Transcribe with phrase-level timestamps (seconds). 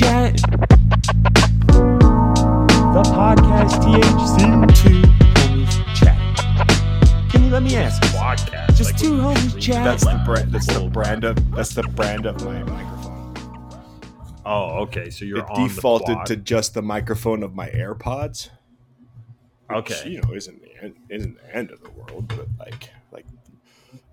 [0.00, 0.36] chat.
[2.94, 4.40] The podcast THC.
[4.74, 7.30] Two homies chat.
[7.30, 8.00] Can you let me ask?
[8.14, 8.76] podcast.
[8.76, 9.84] Just like, two when you homies chat.
[9.84, 10.52] That's the brand.
[10.52, 11.50] That's the brand of.
[11.54, 13.34] That's the brand of my microphone.
[14.46, 15.10] Oh, okay.
[15.10, 16.26] So you're It on defaulted the quad.
[16.28, 18.48] to just the microphone of my AirPods.
[19.68, 20.08] which, Okay.
[20.10, 23.26] you know, isn't the end, isn't the end of the world, but like, like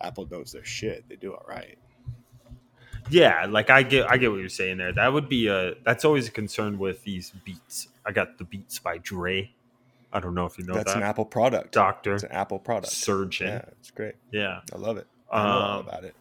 [0.02, 1.06] Apple knows their shit.
[1.08, 1.78] They do all right.
[3.10, 4.92] Yeah, like I get, I get what you're saying there.
[4.92, 5.76] That would be a.
[5.86, 7.88] That's always a concern with these Beats.
[8.06, 9.52] I got the Beats by Dre.
[10.12, 10.98] I don't know if you know That's that.
[10.98, 11.74] an Apple product.
[11.74, 12.92] Doctor, It's an Apple product.
[12.94, 13.48] surgeon.
[13.48, 14.16] Yeah, it's great.
[14.32, 14.62] Yeah.
[14.74, 15.08] I love it.
[15.32, 16.16] I know all Um, about it.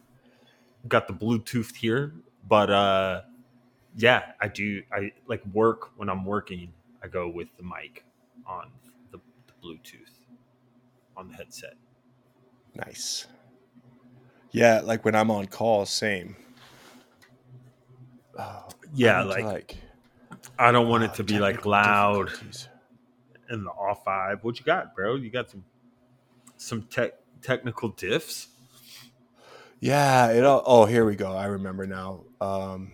[0.89, 2.13] got the Bluetooth here,
[2.49, 3.23] but uh,
[3.97, 4.83] yeah, I do.
[4.93, 6.73] I like work when I'm working.
[7.03, 8.05] I go with the mic
[8.47, 8.71] on
[9.13, 10.11] the, the Bluetooth
[11.17, 11.75] on the headset.
[12.75, 13.27] Nice.
[14.53, 16.37] Yeah, like when I'm on call, same.
[18.39, 19.77] Oh, Yeah, I to, like,
[20.59, 22.33] I don't want it to be like loud
[23.51, 24.43] in the off five.
[24.43, 25.15] What you got, bro?
[25.17, 25.65] You got some
[26.57, 27.13] some tech
[27.43, 28.49] technical diffs.
[29.81, 31.33] Yeah, it all, oh, here we go.
[31.33, 32.25] I remember now.
[32.41, 32.93] Um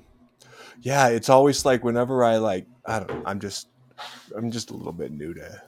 [0.80, 3.68] yeah, it's always like whenever I like I don't know, I'm just
[4.36, 5.62] I'm just a little bit new to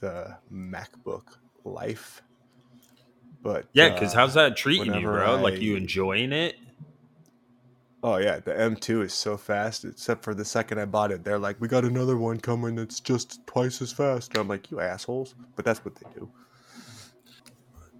[0.00, 2.22] the MacBook life.
[3.42, 5.40] But Yeah, because uh, how's that treating you, bro?
[5.40, 6.56] like you enjoying it?
[8.06, 9.86] Oh yeah, the M2 is so fast.
[9.86, 13.00] Except for the second I bought it, they're like, "We got another one coming that's
[13.00, 16.30] just twice as fast." And I'm like, "You assholes!" But that's what they do.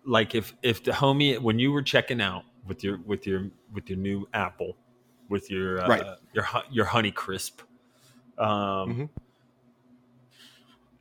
[0.04, 3.88] Like if if the homie when you were checking out with your with your with
[3.88, 4.76] your new Apple,
[5.30, 6.06] with your uh, Right.
[6.34, 7.62] your your Honey Crisp,
[8.36, 9.08] um, Mhm.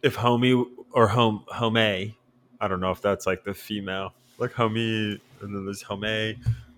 [0.01, 2.15] if homie or home home I
[2.69, 6.05] don't know if that's like the female, like homie, and then there's home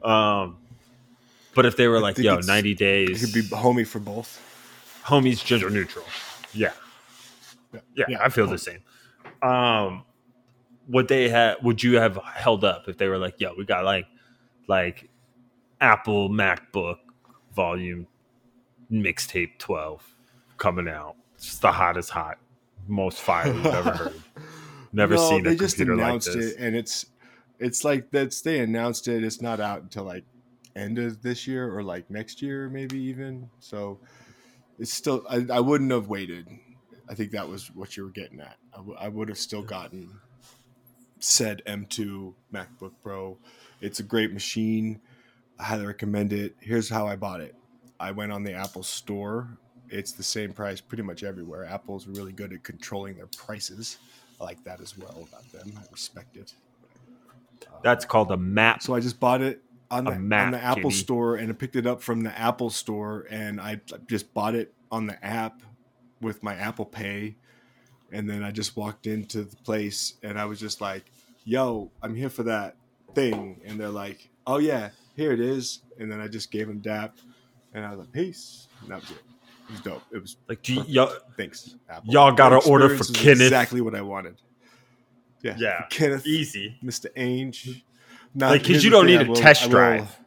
[0.01, 0.57] Um,
[1.55, 3.99] but if they were I like, "Yo, it's- ninety It days," could be homie for
[3.99, 4.39] both.
[5.05, 6.05] homie's gender neutral.
[6.53, 6.71] Yeah.
[7.95, 8.17] Yeah, yeah.
[8.21, 8.79] I feel the same.
[9.41, 10.03] Um
[10.87, 13.83] would they have would you have held up if they were like, yo, we got
[13.85, 14.05] like
[14.67, 15.09] like
[15.81, 16.97] Apple MacBook
[17.53, 18.07] volume
[18.91, 20.03] mixtape 12
[20.57, 21.15] coming out.
[21.35, 22.37] It's the hottest hot,
[22.87, 24.21] most fire you've ever heard.
[24.93, 26.53] Never No, seen a they just computer like announced this.
[26.53, 27.07] it, and it's
[27.59, 29.23] it's like that's they announced it.
[29.23, 30.23] It's not out until like
[30.75, 33.49] end of this year or like next year, maybe even.
[33.59, 33.99] So
[34.79, 35.25] it's still.
[35.29, 36.47] I, I wouldn't have waited.
[37.09, 38.57] I think that was what you were getting at.
[38.73, 40.09] I, w- I would have still gotten
[41.19, 43.37] said M2 MacBook Pro.
[43.81, 44.99] It's a great machine.
[45.59, 46.55] I highly recommend it.
[46.59, 47.55] Here's how I bought it.
[47.99, 49.57] I went on the Apple Store.
[49.89, 51.65] It's the same price pretty much everywhere.
[51.65, 53.97] Apple's really good at controlling their prices.
[54.41, 55.71] I like that as well about them.
[55.77, 56.53] I respect it.
[57.83, 58.81] That's called a map.
[58.81, 60.93] So I just bought it on the, Mac, on the Apple Jimmy.
[60.93, 64.73] Store and I picked it up from the Apple Store and I just bought it
[64.91, 65.61] on the app
[66.21, 67.35] with my Apple Pay.
[68.11, 71.11] And then I just walked into the place and I was just like,
[71.43, 72.75] yo, I'm here for that
[73.13, 73.61] thing.
[73.65, 75.81] And they're like, oh, yeah, here it is.
[75.99, 77.17] And then I just gave them dap
[77.73, 78.67] and I was like, peace.
[78.81, 79.17] And that was it.
[79.67, 80.03] It was dope.
[80.11, 81.75] It was Like y'all, thanks.
[81.89, 82.13] Apple.
[82.13, 83.41] Y'all gotta The order for Kenneth.
[83.41, 84.35] Exactly what I wanted.
[85.41, 85.55] Yeah.
[85.57, 86.25] Yeah, Kenneth.
[86.25, 86.77] easy.
[86.83, 87.07] Mr.
[87.15, 87.83] Ainge.
[88.35, 90.19] Now, Like, 'cause here's you don't need a will- test drive.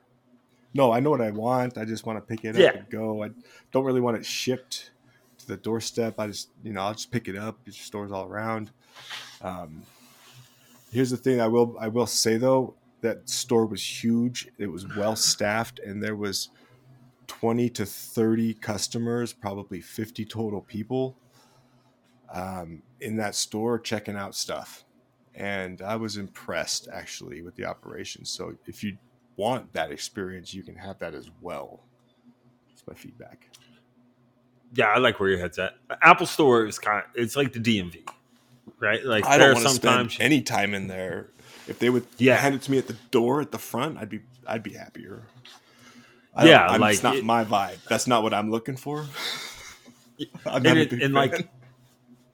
[0.74, 1.76] No, I know what I want.
[1.78, 3.22] I just want to pick it up and go.
[3.22, 3.30] I
[3.72, 4.90] don't really want it shipped
[5.38, 6.18] to the doorstep.
[6.18, 7.58] I just, you know, I'll just pick it up.
[7.64, 8.70] There's stores all around.
[9.42, 9.82] Um,
[10.90, 11.40] here's the thing.
[11.40, 14.48] I will, I will say though, that store was huge.
[14.58, 16.48] It was well staffed, and there was
[17.26, 21.16] twenty to thirty customers, probably fifty total people,
[22.32, 24.84] um, in that store checking out stuff
[25.38, 28.24] and I was impressed actually with the operation.
[28.24, 28.98] So if you
[29.36, 31.80] want that experience, you can have that as well.
[32.68, 33.48] That's my feedback.
[34.74, 35.76] Yeah, I like where your head's at.
[36.02, 38.06] Apple Store is kind of it's like the DMV,
[38.80, 39.02] right?
[39.04, 41.28] Like I don't want to sometimes spend any time in there.
[41.68, 42.36] If they would Yeah.
[42.36, 45.22] hand it to me at the door at the front, I'd be I'd be happier.
[46.34, 47.78] I Yeah, I'm- like it's not it- my vibe.
[47.88, 49.06] That's not what I'm looking for.
[50.46, 51.48] I'm and, it, and like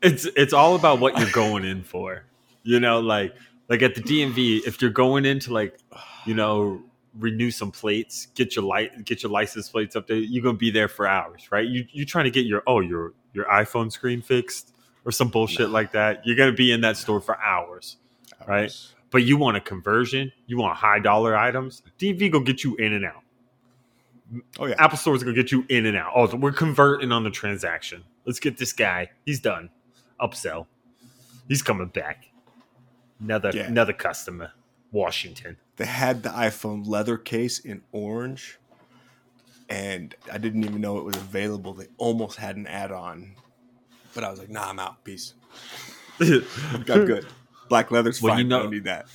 [0.00, 2.24] it's it's all about what you're going in for
[2.64, 3.34] you know like
[3.68, 5.78] like at the dmv if you're going in to like
[6.26, 6.82] you know
[7.18, 10.70] renew some plates get your light get your license plates up there you're gonna be
[10.70, 14.20] there for hours right you you trying to get your oh your your iphone screen
[14.20, 14.74] fixed
[15.04, 17.98] or some bullshit like that you're gonna be in that store for hours
[18.48, 18.76] right?
[19.10, 22.92] but you want a conversion you want high dollar items dmv gonna get you in
[22.94, 23.22] and out
[24.58, 24.74] Oh yeah.
[24.78, 26.12] Apple Store is going to get you in and out.
[26.14, 28.02] Oh, we're converting on the transaction.
[28.24, 29.10] Let's get this guy.
[29.24, 29.70] He's done.
[30.20, 30.66] Upsell.
[31.48, 32.28] He's coming back.
[33.24, 33.62] Another Yeah.
[33.66, 34.52] another customer.
[34.92, 35.56] Washington.
[35.76, 38.58] They had the iPhone leather case in orange.
[39.70, 41.72] and I didn't even know it was available.
[41.72, 43.34] They almost had an add-on,
[44.14, 45.02] but I was like, "Nah, I'm out.
[45.04, 45.32] Peace.
[46.20, 47.26] I'm good.
[47.70, 48.40] Black leather's Well, fine.
[48.42, 49.06] you know- I don't need that."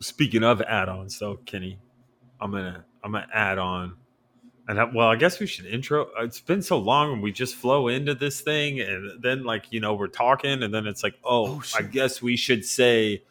[0.00, 1.78] Speaking of add-ons, though, Kenny,
[2.40, 3.96] I'm gonna I'm gonna add on,
[4.68, 6.08] and I, well, I guess we should intro.
[6.18, 9.80] It's been so long, and we just flow into this thing, and then like you
[9.80, 13.22] know we're talking, and then it's like, oh, Oh, I guess we should say,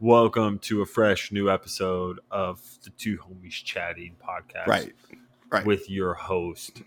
[0.00, 4.92] welcome to a fresh new episode of the Two Homies Chatting podcast, Right.
[5.50, 5.66] Right.
[5.66, 6.82] With your host.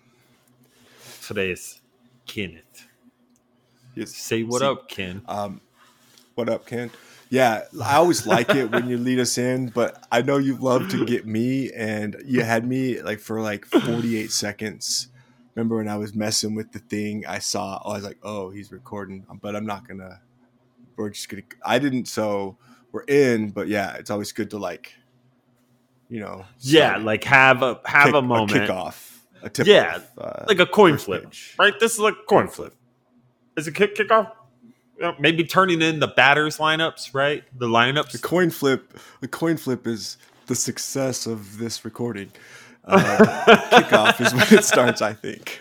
[1.25, 1.81] Today is
[2.25, 2.88] Kenneth.
[3.95, 4.12] Yes.
[4.15, 5.21] Say what See- up, Ken.
[5.27, 5.62] Um,
[6.33, 6.89] what up, Ken?
[7.36, 10.90] Yeah, I always like it when you lead us in, but I know you love
[10.90, 15.10] to get me, and you had me like for like 48 seconds.
[15.54, 17.26] Remember when I was messing with the thing?
[17.28, 20.22] I saw, I was like, oh, he's recording, but I'm not gonna.
[20.96, 21.44] We're just gonna.
[21.66, 22.58] I didn't, so
[22.92, 24.94] we're in, but yeah, it's always good to like,
[26.10, 28.52] you know, Yeah, like have a have kick- a moment.
[28.70, 31.56] kickoff, a tip Yeah, off, uh, like a coin flip, pitch.
[31.60, 31.74] right?
[31.80, 32.74] This is like a coin flip.
[33.58, 34.31] Is it kick kickoff?
[35.00, 37.44] Know, maybe turning in the batters lineups, right?
[37.57, 38.12] The lineups.
[38.12, 38.97] The coin flip.
[39.19, 42.31] The coin flip is the success of this recording.
[42.86, 42.97] Uh,
[43.71, 45.01] kickoff is when it starts.
[45.01, 45.59] I think.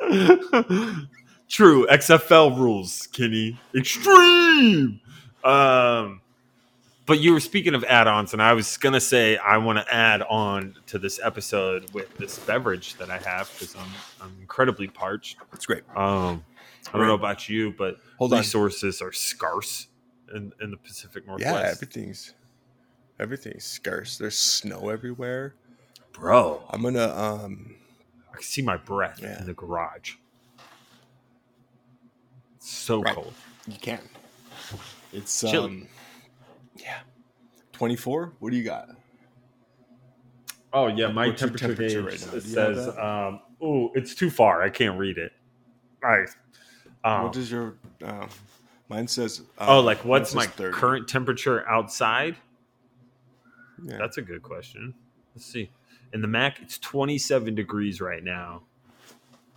[1.48, 3.58] True, XFL rules, Kenny.
[3.74, 5.00] Extreme.
[5.42, 6.20] Um,
[7.06, 10.22] but you were speaking of add-ons, and I was gonna say I want to add
[10.22, 13.88] on to this episode with this beverage that I have because I'm
[14.20, 15.38] I'm incredibly parched.
[15.54, 15.84] It's great.
[15.96, 16.44] Um,
[16.92, 18.38] I don't know about you, but Hold on.
[18.38, 19.88] are scarce
[20.34, 21.52] in, in the Pacific Northwest.
[21.54, 22.34] Yeah, everything's
[23.20, 24.16] everything's scarce.
[24.18, 25.54] There's snow everywhere.
[26.12, 27.74] Bro, I'm gonna um.
[28.32, 29.38] I can see my breath Yeah.
[29.40, 30.14] in the garage.
[32.56, 33.14] It's so Right.
[33.14, 33.34] cold.
[33.66, 34.00] You can.
[35.12, 35.66] It's Chilly.
[35.66, 35.88] um.
[36.76, 37.00] Yeah.
[37.72, 38.32] 24.
[38.40, 38.88] What do you got?
[40.72, 42.36] Oh yeah, my What's temperature, temperature gauge right now?
[42.38, 44.62] it Do you have says, um, "Oh, it's too far.
[44.62, 45.32] I can't read it."
[46.02, 46.28] Right.
[47.04, 47.74] Um, what does your?
[48.04, 48.26] Uh,
[48.88, 49.42] mine says.
[49.58, 50.72] Uh, oh, like what's my 30.
[50.76, 52.36] current temperature outside?
[53.82, 53.96] Yeah.
[53.98, 54.94] That's a good question.
[55.34, 55.70] Let's see.
[56.12, 58.62] In the Mac, it's 27 degrees right now.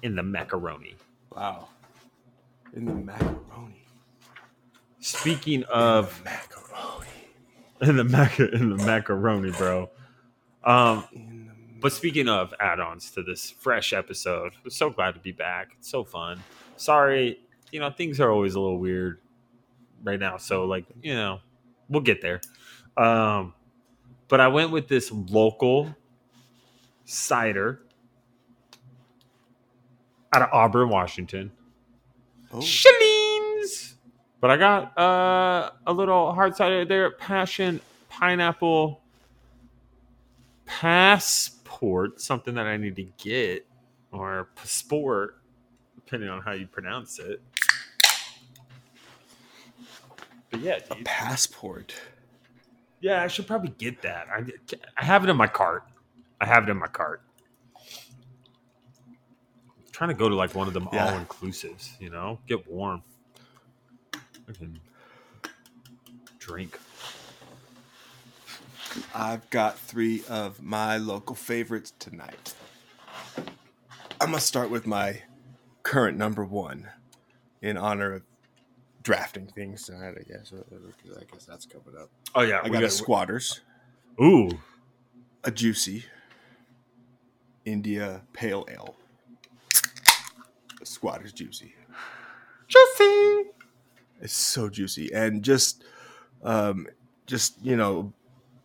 [0.03, 0.95] In the macaroni.
[1.35, 1.67] wow.
[2.75, 3.85] In the macaroni.
[4.99, 7.07] Speaking of macaroni.
[7.81, 9.89] in the mac in the macaroni, bro.
[10.63, 11.51] Um, In
[11.81, 15.69] but speaking of add-ons to this fresh episode, we're so glad to be back.
[15.79, 16.43] It's so fun.
[16.81, 17.39] Sorry,
[17.71, 19.19] you know things are always a little weird
[20.03, 20.37] right now.
[20.37, 21.39] So like you know,
[21.89, 22.41] we'll get there.
[22.97, 23.53] Um,
[24.27, 25.95] but I went with this local
[27.05, 27.83] cider
[30.33, 31.51] out of Auburn, Washington.
[32.51, 33.95] Oh, Schillings.
[34.39, 37.05] But I got uh, a little hard cider there.
[37.05, 37.79] At Passion
[38.09, 39.01] pineapple
[40.65, 43.67] passport, something that I need to get,
[44.11, 45.40] or passport,
[46.11, 47.41] depending on how you pronounce it.
[50.49, 51.93] But yeah, a passport.
[52.99, 54.27] yeah, I should probably get that.
[54.29, 54.43] I,
[54.97, 55.85] I have it in my cart.
[56.41, 57.21] I have it in my cart.
[59.93, 61.13] trying to go to like one of them Yeah.
[61.13, 63.03] all inclusives, you know, get warm.
[64.13, 64.81] I can
[66.39, 66.77] drink.
[69.15, 72.53] I've got three of my local favorites tonight.
[74.19, 75.21] I'm gonna start with my
[75.83, 76.89] current number one
[77.61, 78.23] in honor of
[79.03, 80.15] drafting things tonight.
[80.19, 80.53] I guess.
[80.53, 82.09] I guess that's coming up.
[82.35, 83.61] Oh yeah, I got a Squatters,
[84.21, 84.49] Ooh,
[85.43, 86.05] a Juicy,
[87.65, 88.95] India Pale Ale.
[90.81, 91.75] A Squatters Juicy.
[92.67, 93.49] juicy.
[94.21, 95.83] It's so juicy and just,
[96.43, 96.87] um,
[97.25, 98.13] just you know,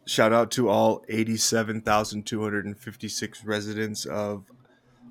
[0.06, 4.44] shout out to all eighty-seven thousand two hundred and fifty-six residents of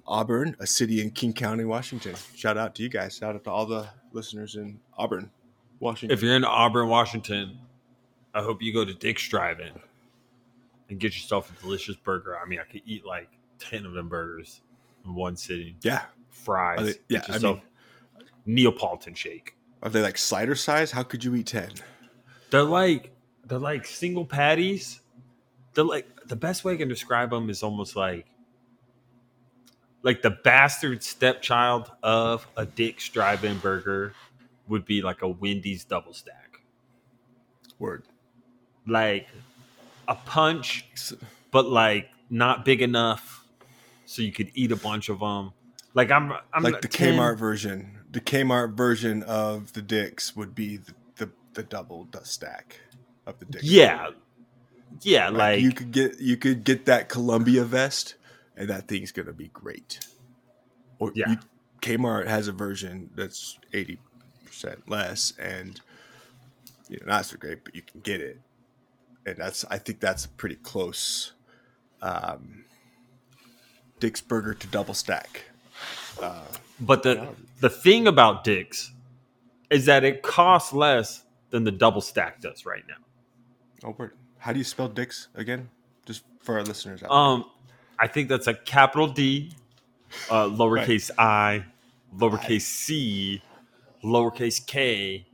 [0.07, 2.15] Auburn, a city in King County, Washington.
[2.35, 3.17] Shout out to you guys.
[3.17, 5.31] Shout out to all the listeners in Auburn,
[5.79, 6.15] Washington.
[6.15, 7.57] If you're in Auburn, Washington,
[8.33, 9.71] I hope you go to Dick's Drive-In
[10.89, 12.37] and get yourself a delicious burger.
[12.37, 14.61] I mean, I could eat like ten of them burgers
[15.05, 15.75] in one sitting.
[15.81, 16.85] yeah, Fries.
[16.85, 17.59] They- yeah, I yourself
[18.45, 19.55] Neapolitan shake.
[19.81, 20.91] are they like slider size?
[20.91, 21.71] How could you eat ten?
[22.51, 23.11] They're like
[23.45, 25.01] they're like single patties.
[25.73, 28.27] They're like the best way I can describe them is almost like
[30.05, 34.13] like the bastard stepchild of a Dick's Drive-In burger
[34.67, 36.61] would be like a Wendy's double stack.
[37.79, 38.03] Word.
[38.85, 39.27] Like
[40.07, 40.85] a punch,
[41.49, 43.47] but like not big enough
[44.05, 45.53] so you could eat a bunch of them.
[45.95, 47.97] Like I'm, I'm like the 10 Kmart version.
[48.11, 52.79] The Kmart version of the dicks would be the the, the double stack
[53.25, 53.63] of the dicks.
[53.63, 54.09] Yeah,
[55.01, 58.15] yeah, Like, like you could get you could get that Columbia vest
[58.57, 59.99] and that thing's gonna be great.
[60.99, 61.31] Or Yeah.
[61.31, 61.37] you,
[61.81, 63.99] Kmart has a version that's eighty
[64.45, 65.79] percent less, and
[66.89, 68.39] you know not so great, but you can get it,
[69.25, 71.33] and that's I think that's pretty close.
[72.01, 72.65] Um,
[73.99, 75.43] Dick's Burger to double stack.
[76.21, 76.43] Uh,
[76.79, 77.31] But the Yeah.
[77.61, 78.91] the thing about Dick's
[79.69, 82.95] is that it costs less than the double stack does right now.
[83.83, 84.17] oh, word.
[84.39, 85.69] How do you spell Dick's again?
[86.05, 87.17] Just for our listeners out there.
[87.17, 87.45] Um,
[87.99, 89.51] I think that's a capital D,
[90.29, 91.63] uh, lowercase i,
[92.17, 93.41] lowercase c,
[94.03, 95.25] lowercase k,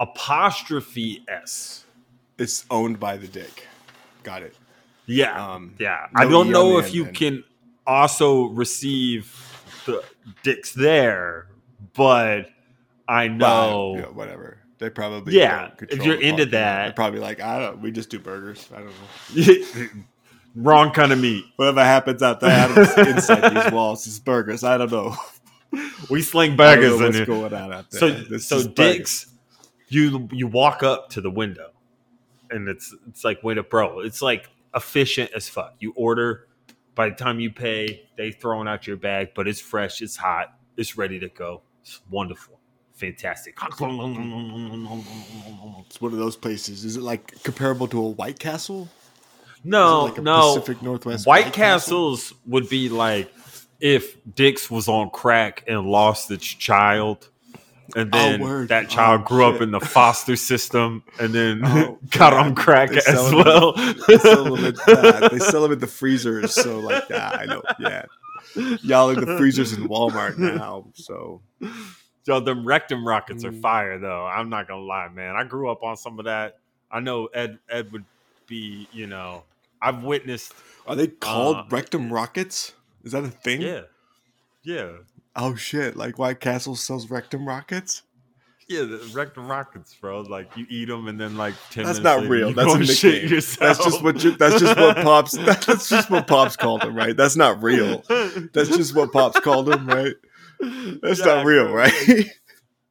[0.00, 1.84] apostrophe s.
[2.38, 3.66] It's owned by the Dick.
[4.22, 4.54] Got it.
[5.06, 6.06] Yeah, Um, yeah.
[6.12, 7.42] no I don't E know if you can
[7.86, 9.34] also receive
[9.86, 10.04] the
[10.42, 11.46] dicks there,
[11.94, 12.50] but
[13.08, 13.92] I know.
[13.94, 14.58] Well, know, whatever.
[14.78, 17.80] They probably Yeah, if you're into that- they're probably like I don't.
[17.80, 18.68] We just do burgers.
[18.72, 19.86] I don't know.
[20.60, 21.44] Wrong kind of meat.
[21.56, 22.68] Whatever happens out there
[23.08, 24.64] inside these walls is burgers.
[24.64, 25.14] I don't know.
[26.10, 27.26] We sling burgers in what's here.
[27.26, 28.00] going on out there.
[28.00, 28.66] So, This so.
[28.66, 29.26] Dick's,
[29.88, 31.70] you you walk up to the window,
[32.50, 34.00] and it's it's like wait up, bro.
[34.00, 35.74] It's like efficient as fuck.
[35.78, 36.48] You order,
[36.94, 40.58] by the time you pay, they throwing out your bag, but it's fresh, it's hot,
[40.76, 41.62] it's ready to go.
[41.82, 42.58] It's wonderful,
[42.94, 43.56] fantastic.
[45.86, 46.84] It's one of those places.
[46.84, 48.88] Is it like comparable to a White Castle?
[49.68, 50.54] No, like no.
[50.56, 51.62] Pacific Northwest White, White Castle?
[52.14, 53.30] Castles would be like
[53.80, 57.28] if Dick's was on crack and lost its child,
[57.96, 58.68] and Oh, then word.
[58.68, 62.40] that child Oh, grew up in the foster system, and then Oh, got yeah.
[62.40, 63.72] on crack They as them- well.
[64.06, 65.28] They sell them at that.
[65.32, 66.54] They sell them at the freezers.
[66.54, 67.62] So like, yeah, I know.
[67.78, 68.04] Yeah,
[68.82, 70.86] y'all in the freezers in Walmart now.
[70.94, 71.40] So
[72.26, 73.62] Yo, them rectum rockets are Mm.
[73.62, 74.26] fire though.
[74.26, 75.34] I'm not gonna lie, man.
[75.34, 76.58] I grew up on some of that.
[76.90, 78.04] I know Ed Ed would
[78.46, 79.44] be, you know,
[79.82, 80.52] I've witnessed.
[80.86, 82.72] are they called Uh, rectum rockets?
[83.04, 83.60] Is that a thing?
[83.62, 83.82] Yeah,
[84.62, 84.90] yeah,
[85.36, 85.96] Oh shit!
[85.96, 88.02] Like White Castle sells rectum rockets.
[88.68, 88.80] yeah.
[88.82, 90.22] The rectum rockets, bro.
[90.22, 91.84] Like you eat them and then like ten.
[91.84, 92.52] That's minutes not later, real.
[92.54, 93.30] That's a nickname.
[93.60, 94.36] That's just what you.
[94.36, 95.32] That's just what pops.
[95.66, 97.16] That's just what pops called them, right?
[97.16, 98.02] That's not real.
[98.52, 100.14] That's just what pops called them, right?
[101.02, 101.92] That's Yeah, not real, right?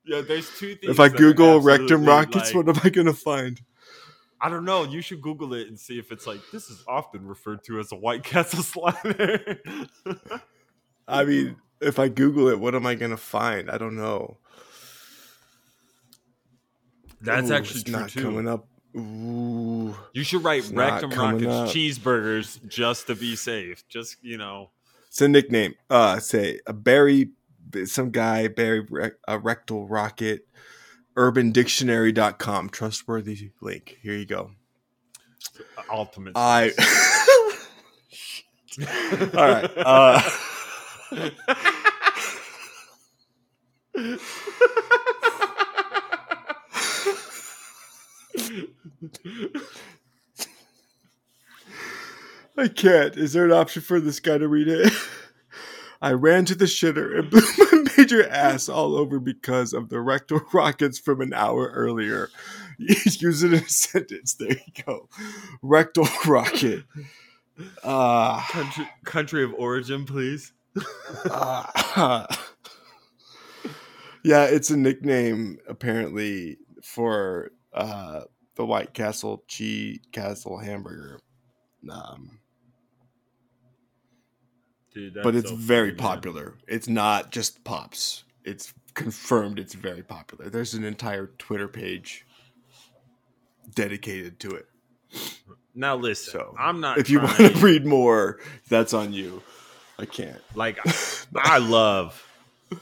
[0.06, 0.90] Yeah, there's two things.
[0.92, 3.60] if I Google rectum rockets, like- what am I gonna find?
[4.40, 4.84] I don't know.
[4.84, 7.92] You should Google it and see if it's like this is often referred to as
[7.92, 9.58] a White Castle slider.
[11.08, 13.70] I mean, if I Google it, what am I gonna find?
[13.72, 14.38] I don't know.
[17.22, 18.22] That's Ooh, actually it's true not too.
[18.22, 18.68] coming up.
[18.96, 21.70] Ooh, You should write rectum rockets up.
[21.70, 23.88] cheeseburgers just to be safe.
[23.90, 24.70] Just you know.
[25.08, 25.76] it's a nickname.
[25.90, 27.32] Uh, say a Barry,
[27.86, 28.86] some guy Barry
[29.28, 30.48] a rectal rocket.
[31.18, 33.98] UrbanDictionary.com, trustworthy link.
[34.02, 34.52] Here you go.
[35.92, 36.34] ultimate.
[36.36, 36.72] I.
[39.34, 39.72] All right.
[39.76, 40.22] Uh,
[52.60, 53.16] I can't.
[53.18, 54.94] Is there an option for this guy to read it?
[56.02, 60.00] I ran to the shitter and blew my major ass all over because of the
[60.02, 62.30] rectal rockets from an hour earlier.
[62.78, 64.36] Use it in a sentence.
[64.36, 65.10] There you go.
[65.62, 66.84] Rectal rocket.
[67.84, 70.54] Uh, country country of origin, please.
[71.26, 72.28] uh,
[74.24, 78.22] yeah, it's a nickname apparently for uh,
[78.56, 81.20] the White Castle cheese castle hamburger.
[81.90, 82.40] Um,
[84.98, 86.16] Dude, but it's so very funny, man.
[86.16, 86.54] popular.
[86.68, 88.24] It's not just pops.
[88.44, 90.50] It's confirmed it's very popular.
[90.50, 92.26] There's an entire Twitter page
[93.76, 94.68] dedicated to it.
[95.76, 96.98] Now listen, So I'm not.
[96.98, 98.40] if you want to read more,
[98.70, 99.44] that's on you.
[100.00, 100.42] I can't.
[100.56, 100.80] like
[101.36, 102.24] I love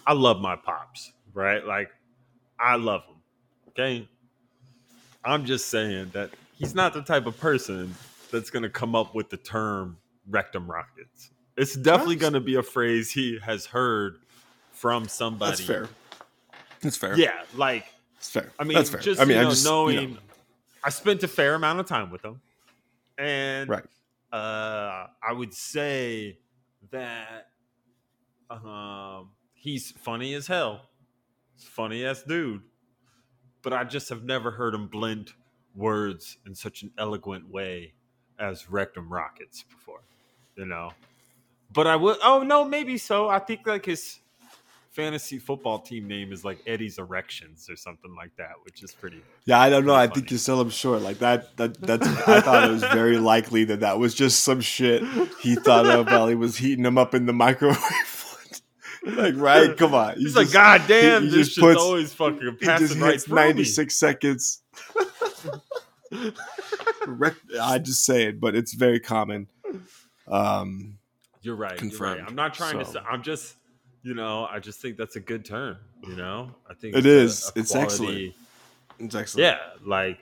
[0.08, 1.66] I love my pops, right?
[1.66, 1.90] Like
[2.60, 3.16] I love them.
[3.70, 4.08] Okay?
[5.24, 7.94] I'm just saying that he's not the type of person
[8.32, 9.98] that's going to come up with the term
[10.30, 11.32] rectum rockets.
[11.58, 14.20] It's definitely That's- going to be a phrase he has heard
[14.72, 15.52] from somebody.
[15.52, 15.90] That's fair.
[16.82, 17.18] That's fair.
[17.18, 17.86] Yeah, like
[18.18, 18.52] It's fair.
[18.60, 19.00] I mean, that's fair.
[19.00, 20.20] just I mean, you know, just you knowing know,
[20.84, 22.42] I spent a fair amount of time with him,
[23.18, 23.84] and right.
[24.32, 26.38] uh, I would say
[26.92, 27.48] that
[28.50, 30.82] um, he's funny as hell.
[31.58, 32.62] Funny ass dude.
[33.64, 35.32] But I just have never heard him blend
[35.74, 37.94] words in such an eloquent way
[38.38, 40.02] as Rectum Rockets before,
[40.56, 40.92] you know.
[41.72, 43.28] But I would, oh no, maybe so.
[43.30, 44.20] I think like his
[44.92, 49.22] fantasy football team name is like Eddie's Erections or something like that, which is pretty.
[49.46, 49.94] Yeah, I don't know.
[49.94, 51.58] I think you sell him short like that.
[51.58, 52.08] That that's.
[52.08, 55.04] I thought it was very likely that that was just some shit
[55.42, 57.78] he thought of while he was heating him up in the microwave.
[59.06, 59.76] like, right?
[59.76, 60.16] Come on.
[60.18, 63.22] He's like, God damn, he this just shit's puts- always fucking He just passing right
[63.22, 63.42] through me.
[63.42, 64.62] ninety six seconds.
[67.62, 69.48] I just say it, but it's very common.
[70.28, 70.98] Um,
[71.46, 71.80] You're right.
[71.82, 72.22] You're right.
[72.26, 72.86] I'm not trying to.
[72.86, 73.56] So- Say, I'm just,
[74.02, 75.78] you know, I just think that's a good term.
[76.08, 77.52] You know, I think It is.
[77.56, 78.34] It's excellent.
[79.00, 79.44] it's excellent.
[79.46, 80.18] Yeah, like,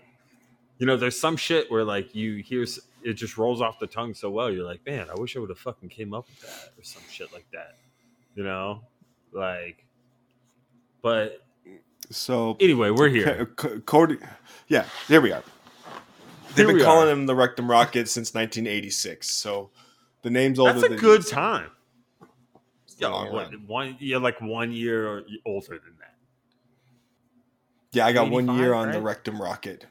[0.80, 2.66] you know, there's some shit where like you hear
[3.04, 4.52] it just rolls off the tongue so well.
[4.52, 7.02] You're like, man, I wish I would have fucking came up with that or some
[7.10, 7.76] shit like that.
[8.36, 8.82] You know,
[9.34, 9.86] like,
[11.02, 11.42] but
[12.10, 13.46] So anyway, we're here.
[13.86, 14.18] Cody,
[14.68, 15.44] yeah, here we are.
[16.56, 17.12] They've Here been calling are.
[17.12, 19.30] him the Rectum Rocket since 1986.
[19.30, 19.70] So
[20.24, 20.74] the name's older.
[20.74, 21.70] That's a good time.
[22.98, 23.64] Yeah, run.
[23.68, 26.16] one yeah, like one year or older than that.
[27.92, 29.02] Yeah, I got one 85, year on the?
[29.02, 29.86] Rectum Rocket.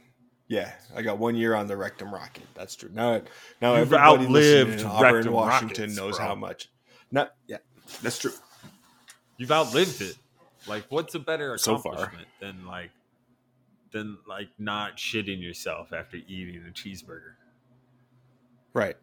[0.48, 2.42] Yeah, I got one year on the Rectum Rocket.
[2.54, 2.90] That's true.
[2.92, 3.22] Now,
[3.60, 6.26] now You've everybody outlived in Auburn, Rectum Washington Rockets, knows bro.
[6.26, 6.70] how much.
[7.10, 7.58] Not yeah,
[8.02, 8.32] that's true.
[9.36, 10.16] You've outlived it.
[10.66, 12.12] Like, what's a better So far.
[12.40, 12.90] than like
[13.92, 17.34] than like not shitting yourself after eating a cheeseburger?
[18.74, 18.96] Right.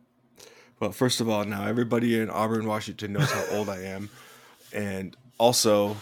[0.79, 4.09] Well, first of all, now everybody in Auburn, Washington knows how old I am,
[4.71, 5.97] and also,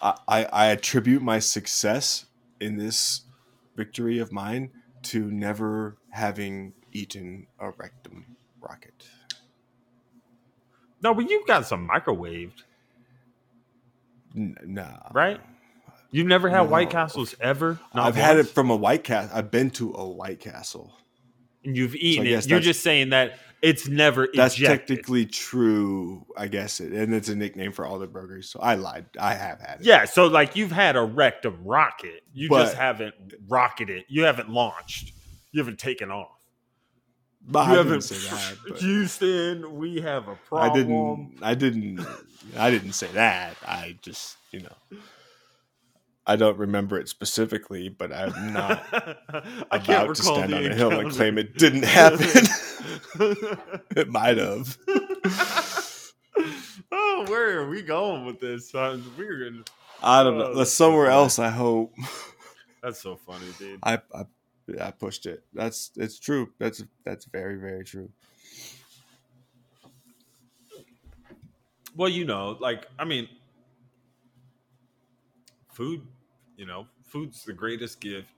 [0.00, 2.26] I, I, I attribute my success
[2.60, 3.22] in this
[3.76, 4.70] victory of mine
[5.04, 9.08] to never having eaten a rectum rocket.
[11.02, 12.62] No, but you've got some microwaved,
[14.36, 15.40] N- nah, right?
[16.12, 16.64] You've never had No.
[16.64, 17.80] White Castles ever?
[17.92, 19.36] Not I've had it from a White Castle.
[19.36, 20.92] I've been to a White Castle.
[21.64, 22.50] and you've eaten guess it.
[22.50, 24.88] You're just saying that it's never That's ejected.
[24.98, 28.48] technically true, I guess, it, and it's a nickname for all the burgers.
[28.50, 29.06] So I lied.
[29.18, 29.86] I have had it.
[29.86, 32.22] Yeah, so like you've had a rectum rocket.
[32.32, 33.14] You just haven't
[33.48, 34.04] rocketed.
[34.08, 35.12] You haven't launched.
[35.52, 36.28] You haven't taken off.
[37.46, 38.56] but you I haven't didn't say that.
[38.68, 41.36] but- Houston, we have a problem.
[41.42, 41.98] I didn't.
[42.00, 42.06] I didn't.
[42.58, 43.56] I didn't say that.
[43.66, 44.98] I just, you know,
[46.26, 48.82] I don't remember it specifically, but I'm not
[49.70, 52.46] I about to stand on a hill and claim it didn't happen.
[53.96, 54.78] it might have.
[56.92, 58.74] oh, where are we going with this?
[58.74, 59.64] Uh, we're gonna,
[60.02, 60.52] I don't know.
[60.52, 61.38] Oh, that's somewhere else.
[61.38, 61.92] I hope.
[62.82, 63.80] that's so funny, dude.
[63.82, 64.24] I, I,
[64.80, 65.44] I pushed it.
[65.52, 66.50] That's it's true.
[66.58, 68.08] That's that's very very true.
[71.96, 73.28] Well, you know, like I mean,
[75.74, 76.06] food.
[76.56, 78.28] You know, food's the greatest gift.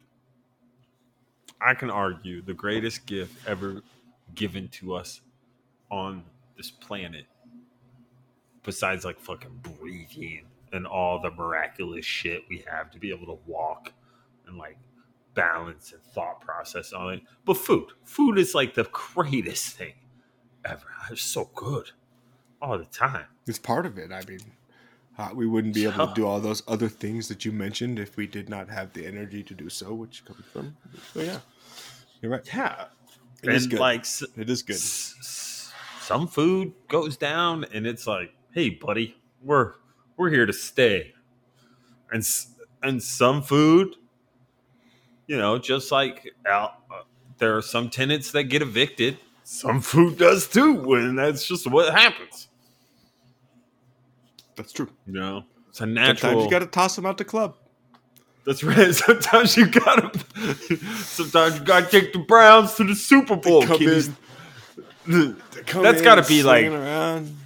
[1.61, 3.83] I can argue the greatest gift ever
[4.35, 5.21] given to us
[5.91, 6.25] on
[6.57, 7.27] this planet,
[8.63, 13.39] besides like fucking breathing and all the miraculous shit we have to be able to
[13.47, 13.93] walk
[14.47, 14.77] and like
[15.35, 17.23] balance and thought process on it.
[17.45, 19.95] But food, food is like the greatest thing
[20.65, 20.87] ever.
[21.11, 21.91] It's so good
[22.61, 23.27] all the time.
[23.47, 24.11] It's part of it.
[24.11, 24.41] I mean,
[25.19, 28.17] uh, we wouldn't be able to do all those other things that you mentioned if
[28.17, 30.77] we did not have the energy to do so, which comes from.
[31.15, 31.39] So yeah,
[32.21, 32.43] you're right.
[32.47, 32.87] Yeah,
[33.43, 33.81] It is and good.
[33.81, 34.05] like
[34.37, 34.77] It is good.
[34.77, 39.75] some food goes down, and it's like, hey, buddy, we're
[40.17, 41.15] we're here to stay,
[42.11, 42.49] and s-
[42.83, 43.97] and some food,
[45.27, 47.03] you know, just like out, uh,
[47.39, 49.19] there are some tenants that get evicted.
[49.45, 52.49] Some food does too, and that's just what happens.
[54.57, 54.89] That's true.
[55.07, 56.17] You know, it's a natural.
[56.33, 57.57] Sometimes you got to toss them out the club.
[58.45, 58.95] That's right.
[58.95, 60.19] Sometimes you gotta.
[61.03, 63.63] Sometimes you gotta take the Browns to the Super Bowl.
[63.67, 64.11] come kiddies.
[65.07, 67.37] Come That's in gotta be like around.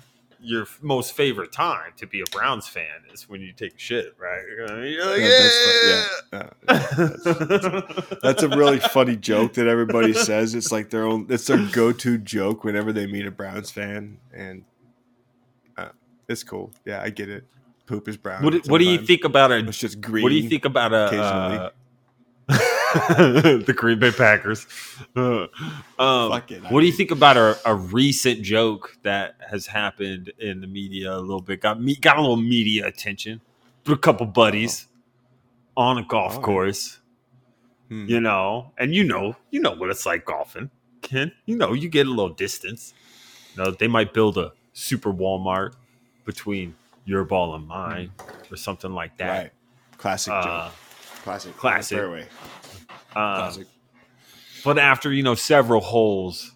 [0.40, 4.42] your most favorite time to be a Browns fan is when you take shit, right?
[4.48, 10.54] You're like, Yeah, that's yeah, yeah, that's, that's a really funny joke that everybody says.
[10.54, 11.26] It's like their own.
[11.28, 14.64] It's their go-to joke whenever they meet a Browns fan, and
[16.30, 16.70] it's cool.
[16.86, 17.44] Yeah, I get it.
[17.86, 18.42] Poop is brown.
[18.44, 19.58] What, do- what do you think about a?
[19.58, 20.22] It's just green.
[20.22, 21.06] What do you think about a?
[21.08, 21.56] occasionally.
[21.58, 21.70] Uh,
[23.66, 24.66] the Green Bay Packers.
[25.14, 25.42] Uh,
[25.98, 30.32] um, Fuck it, what do you think about a, a recent joke that has happened
[30.38, 31.60] in the media a little bit?
[31.60, 33.40] Got me got a little media attention.
[33.86, 34.86] With a couple buddies
[35.76, 36.40] on a golf Oh.
[36.40, 36.98] course.
[37.88, 38.06] Hmm.
[38.08, 40.70] you know, and you know, you know what it's like golfing,
[41.02, 41.32] Ken.
[41.46, 42.94] You know, you get a little distance.
[43.56, 45.72] You know, they might build a super Walmart
[46.24, 48.12] between your ball and mine,
[48.50, 49.28] or something like that.
[49.42, 49.50] Right.
[49.98, 50.70] Classic Uh.
[51.22, 51.54] Classic.
[51.56, 51.98] classic.
[51.98, 52.26] Fairway.
[53.14, 53.66] uh, Classic.
[54.64, 56.52] but after you know several holes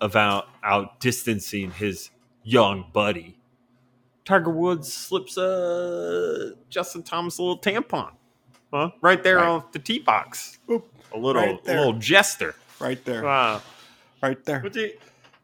[0.00, 2.10] of out out distancing his
[2.44, 3.36] young buddy,
[4.24, 8.10] Tiger Woods slips uh, Justin Thomas a little tampon,
[8.72, 8.90] huh?
[9.00, 9.46] Right there Right.
[9.48, 10.58] on the tee box.
[10.70, 12.54] Oop, A little, Right a little jester.
[12.80, 13.62] right there, Wow.
[14.22, 14.60] right there.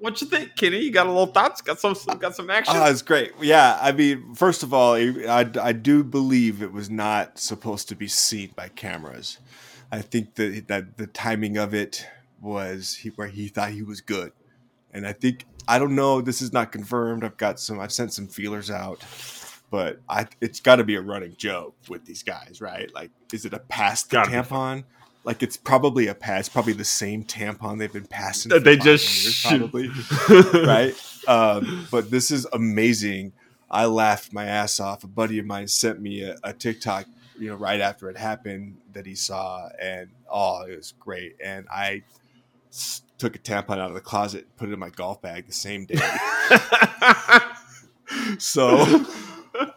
[0.03, 0.81] What you, you think, Kenny?
[0.81, 1.61] You got a little thoughts?
[1.61, 2.75] Got some, got some action?
[2.77, 3.33] Oh, it's great.
[3.41, 7.95] Yeah, I mean, first of all, I, I do believe it was not supposed to
[7.95, 9.39] be seen by cameras.
[9.93, 12.07] I think that that the timing of it
[12.41, 14.33] was he, where he thought he was good,
[14.93, 16.21] and I think I don't know.
[16.21, 17.23] This is not confirmed.
[17.23, 17.79] I've got some.
[17.79, 19.05] I've sent some feelers out,
[19.71, 22.93] but I it's got to be a running joke with these guys, right?
[22.95, 24.85] Like, is it a past the Gotta be tampon?
[25.25, 28.51] Like it's probably a pass, probably the same tampon they've been passing.
[28.51, 29.89] That they just years, probably
[30.67, 30.95] right?
[31.29, 33.33] Um, but this is amazing.
[33.71, 35.05] I laughed my ass off.
[35.05, 37.07] A buddy of mine sent me a, a TikTok,
[37.39, 41.37] you know, right after it happened that he saw, and oh, it was great.
[41.43, 42.03] And I
[43.19, 45.87] took a tampon out of the closet, put it in my golf bag the same
[45.87, 46.01] day.
[48.39, 49.05] so,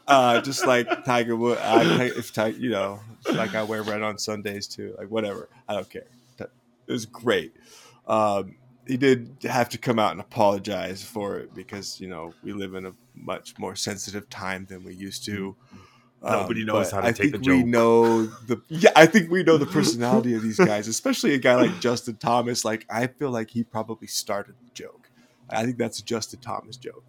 [0.08, 3.00] uh, just like Tiger Wood, I, if Tiger, you know,
[3.34, 6.06] like I wear red on Sundays too, like whatever, I don't care.
[6.40, 7.56] It was great.
[8.08, 8.56] Um,
[8.88, 12.76] he did have to come out and apologize for it because you know we live
[12.76, 15.56] in a much more sensitive time than we used to.
[16.22, 18.92] Nobody knows how to I take think a we know the yeah.
[18.96, 22.66] I think we know the personality of these guys, especially a guy like Justin Thomas.
[22.66, 25.10] Like I feel like he probably started the joke.
[25.50, 27.04] I think that's a Justin Thomas joke.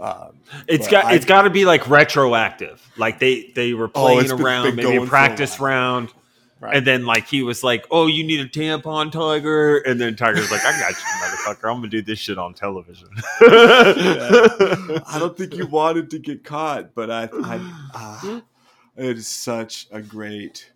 [0.00, 0.32] Um,
[0.66, 2.82] It's got I- it's got to be like retroactive.
[2.96, 6.12] Like they they were Oh, playing been- around, maybe a practice round,
[6.60, 6.76] right.
[6.76, 10.50] and then like he was like, "Oh, you need a tampon, Tiger," and then Tiger's
[10.50, 11.70] like, "I got you, motherfucker.
[11.70, 13.08] I'm gonna do this shit on television."
[13.40, 17.58] I don't think you wanted to get caught, but I, I
[17.94, 18.42] ah,
[18.96, 20.70] it is such a great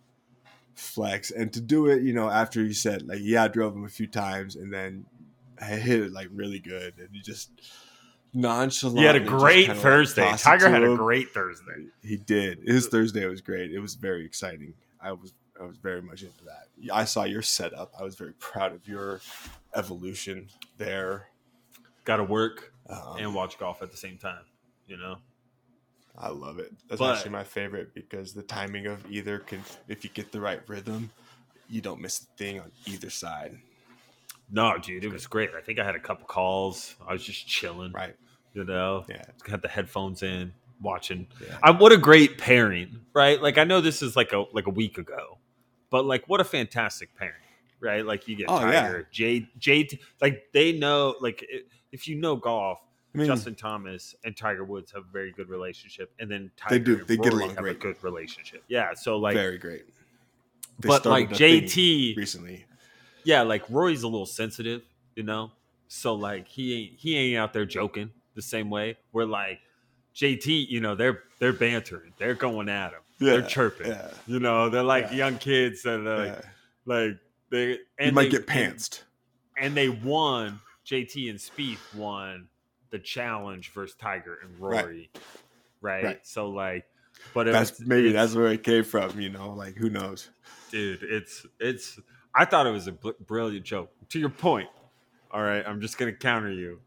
[0.75, 3.83] flex, and to do it, you know, after you said like, yeah, I drove him
[3.85, 5.05] a few times, and then
[5.59, 7.49] I hit it like really good, and you just
[8.33, 8.99] nonchalant.
[8.99, 10.31] He had a great Thursday.
[10.37, 10.97] Tiger had a great.
[10.97, 11.85] great Thursday.
[12.03, 12.59] He did.
[12.65, 13.71] His Thursday was great.
[13.71, 14.73] It was very exciting.
[15.01, 16.67] I was I was very much into that.
[16.93, 17.91] I saw your setup.
[17.99, 19.21] I was very proud of your
[19.75, 21.29] evolution there.
[22.05, 24.43] Got to work Um, and watch golf at the same time.
[24.87, 25.17] You know,
[26.17, 26.73] I love it.
[26.87, 30.39] That's But- actually my favorite because the timing of either can, if you get the
[30.39, 31.11] right rhythm,
[31.69, 33.57] you don't miss a thing on either side.
[34.49, 35.49] No, dude, it was great.
[35.57, 36.95] I think I had a couple calls.
[37.05, 37.91] I was just chilling.
[37.91, 38.15] Right?
[38.53, 39.23] You know, Yeah.
[39.47, 41.27] had the headphones in, watching.
[41.45, 41.57] Yeah.
[41.61, 43.41] I, what a great pairing, right?
[43.41, 45.37] Like I know this is like a like a week ago,
[45.89, 47.33] but like what a fantastic pairing,
[47.81, 48.05] right?
[48.05, 48.81] Like you get Oh, yeah.
[48.83, 51.45] Tiger, JT, JT, like they know, like
[51.91, 52.79] if you know golf,
[53.13, 56.77] I mean, Justin Thomas and Tiger Woods have a very good relationship, and then Tiger
[56.77, 56.97] They do.
[56.99, 57.75] and They get along have great.
[57.75, 58.63] a good relationship.
[58.67, 59.85] Yeah, so like, very great.
[60.79, 62.65] They but like JT, recently.
[63.23, 64.81] Yeah, like Rory's a little sensitive,
[65.15, 65.51] you know.
[65.87, 68.97] So like he ain't he ain't out there joking the same way.
[69.11, 69.59] Where like
[70.15, 73.87] JT, you know, they're they're bantering, they're going at him, they're chirping.
[73.87, 74.09] Yeah.
[74.25, 75.17] You know, they're like Yeah.
[75.17, 76.41] young kids that like yeah.
[76.85, 77.17] like
[77.49, 79.03] they You might they- get pantsed.
[79.55, 80.59] And, and they won.
[80.85, 82.47] JT and Spieth won
[82.91, 85.09] the challenge versus Tiger and Rory,
[85.81, 86.03] right?
[86.03, 86.19] Right.
[86.25, 86.85] So like,
[87.33, 89.19] but That's maybe that's where it came from.
[89.19, 90.29] You know, like who knows?
[90.71, 91.97] dude it's it's
[92.37, 94.69] i thought it was a br- brilliant joke to your point
[95.31, 96.79] all right i'm just gonna counter you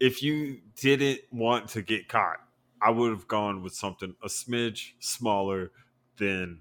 [0.00, 2.38] if you didn't want to get caught
[2.80, 5.70] i would have gone with something a smidge smaller
[6.18, 6.60] than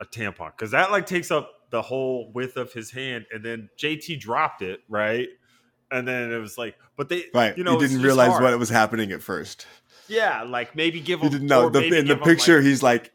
[0.00, 3.68] a tampon because that like takes up the whole width of his hand and then
[3.78, 5.28] jt dropped it right
[5.92, 7.56] and then it was like but they Right.
[7.56, 8.42] you know he didn't realize hard.
[8.42, 9.66] what was happening at first.
[10.08, 11.68] yeah like maybe give He him didn't know.
[11.68, 13.12] The, in the him, like- picture, he's like,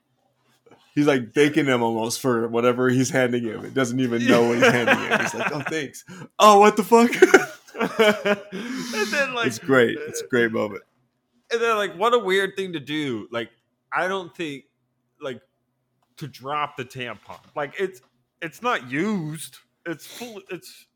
[0.96, 3.64] he's like thanking him almost for whatever he's handing him.
[3.64, 5.20] It doesn't even know what he's handing him.
[5.20, 6.04] He's like, oh, thanks.
[6.40, 7.12] Oh, what the fuck?
[8.54, 9.98] and then like it's great.
[10.08, 10.82] It's a great moment.
[11.52, 13.50] and then like what a weird thing to do like
[13.94, 14.64] i don't think
[15.22, 15.42] like
[16.18, 18.02] to drop the tampon like it's
[18.42, 20.88] it's not used it's full it's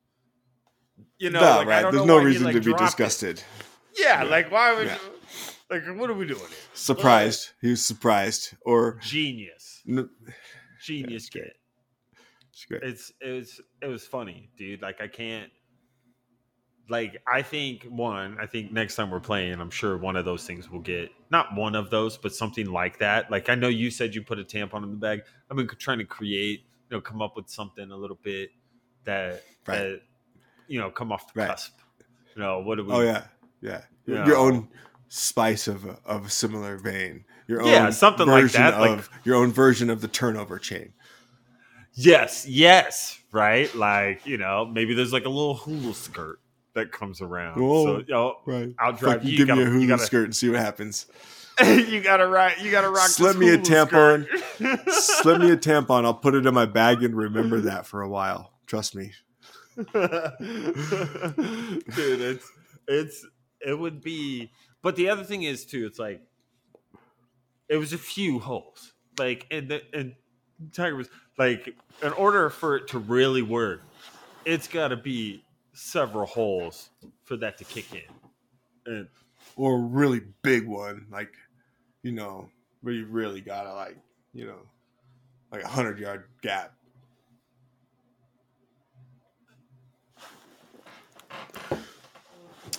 [1.17, 1.91] you know no, like, I right.
[1.91, 3.37] There's no why he, reason like, to be disgusted.
[3.37, 3.45] it.
[3.97, 4.29] Yeah, Yeah.
[4.29, 4.97] like why would Yeah.
[5.69, 6.57] like what are we doing here?
[6.73, 7.51] Surprised.
[7.61, 8.55] He was surprised.
[8.65, 10.09] Or genius n-
[10.83, 11.43] genius great.
[11.45, 11.53] kid
[12.51, 12.83] it's great.
[12.83, 15.51] it's it was it was funny dude like i can't
[16.89, 20.45] like i think one i think next time we're playing i'm sure one of those
[20.47, 23.91] things will get not one of those but something like that like i know you
[23.91, 25.21] said you put a tampon in the bag
[25.51, 28.49] i've been trying to create you know come up with something a little bit
[29.03, 29.77] that Right.
[29.77, 30.01] that
[30.67, 31.49] you know come off the Right.
[31.49, 31.73] cusp
[32.35, 33.25] you know what do we Oh yeah,
[33.61, 33.81] yeah.
[34.05, 34.25] Yeah.
[34.25, 34.67] Your own
[35.07, 37.25] spice of a, of a similar vein.
[37.47, 40.59] Your Yeah, own something like version that, like- Of, your own version of the turnover
[40.59, 40.93] chain.
[41.95, 46.39] yes yes right like you know maybe there's like a little hula skirt
[46.75, 47.59] that comes around.
[47.59, 47.99] Whoa.
[47.99, 48.73] So yo, Right.
[48.79, 49.37] I'll drive you.
[49.37, 51.07] give gotta, me a hula gotta, skirt and see what happens.
[51.65, 52.53] you gotta rock.
[52.61, 53.09] You gotta rock.
[53.09, 54.27] Slip me a tampon.
[54.91, 56.05] Slip me a tampon.
[56.05, 58.53] I'll put it in my bag and remember that for a while.
[58.67, 59.11] Trust me.
[59.77, 59.89] dude
[62.21, 62.51] it's
[62.87, 63.25] it's
[63.65, 66.21] it would be but the other thing is too it's like
[67.67, 70.15] it was a few holes like and the and
[70.71, 73.81] tiger was like in order for it to really work
[74.45, 75.43] it's got to be
[75.73, 76.89] several holes
[77.23, 78.01] for that to kick in
[78.85, 79.07] and
[79.55, 81.33] Or a really big one, like
[82.03, 82.49] you know,
[82.81, 83.97] where you really gotta like,
[84.33, 84.61] you know,
[85.51, 86.73] like a hundred yard gap.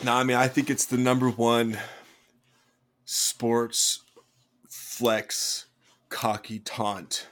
[0.02, 1.78] No, I mean I think it's the number one
[3.04, 4.00] sports
[4.66, 5.66] flex
[6.08, 7.28] cocky taunt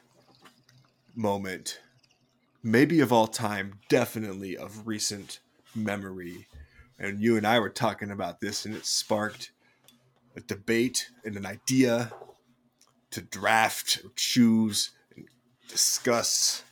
[1.15, 1.81] moment
[2.63, 5.41] maybe of all time definitely of recent
[5.75, 6.47] memory.
[6.99, 9.51] And you and i were talking about this and it sparked
[10.37, 12.13] a debate and an idea
[13.13, 15.27] to draft choose and
[15.69, 16.65] discuss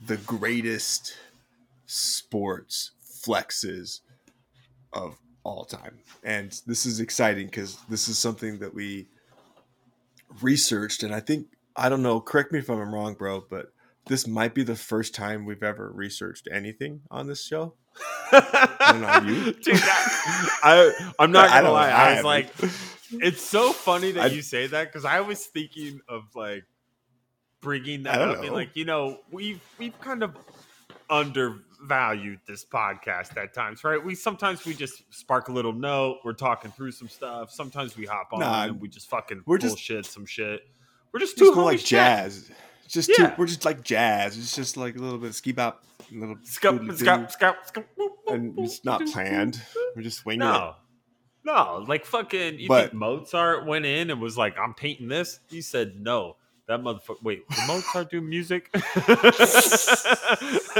[0.00, 1.16] the greatest
[1.86, 4.00] sports flexes
[4.92, 9.06] of all time and this is exciting because this is something that we
[10.40, 13.72] researched and i think i don't know correct me if i'm wrong bro but
[14.06, 17.74] this might be the first time we've ever researched anything on this show
[18.32, 19.52] don't you?
[19.62, 21.90] Dude, that- I, I'm not gonna don't- lie.
[21.90, 22.48] I I was like,
[23.12, 26.64] it's so funny that I- you say that because I was thinking of like
[27.60, 28.42] bringing that up.
[28.42, 30.34] And like, you know, we've we've kind of
[31.12, 34.02] undervalued this podcast at times, right?
[34.02, 36.18] We sometimes we just spark a little note.
[36.24, 37.50] We're talking through some stuff.
[37.50, 40.62] Sometimes we hop on Nah, and we just fucking we're just- bullshit some shit.
[41.12, 42.50] We're just just more like jazz
[42.88, 43.28] just Yeah.
[43.28, 46.14] too, we're just like jazz it's just like a little bit of ski bop a
[46.14, 47.86] little Scup, scup, scup, scup,
[48.28, 49.60] and it's not planned
[49.94, 50.74] we're just winging No.
[51.44, 55.40] No, like fucking you But- think Mozart went in and was like, I'm painting this?
[55.50, 56.36] He said no.
[56.72, 58.70] That motherfucker wait, did Mozart do music?
[58.74, 58.84] I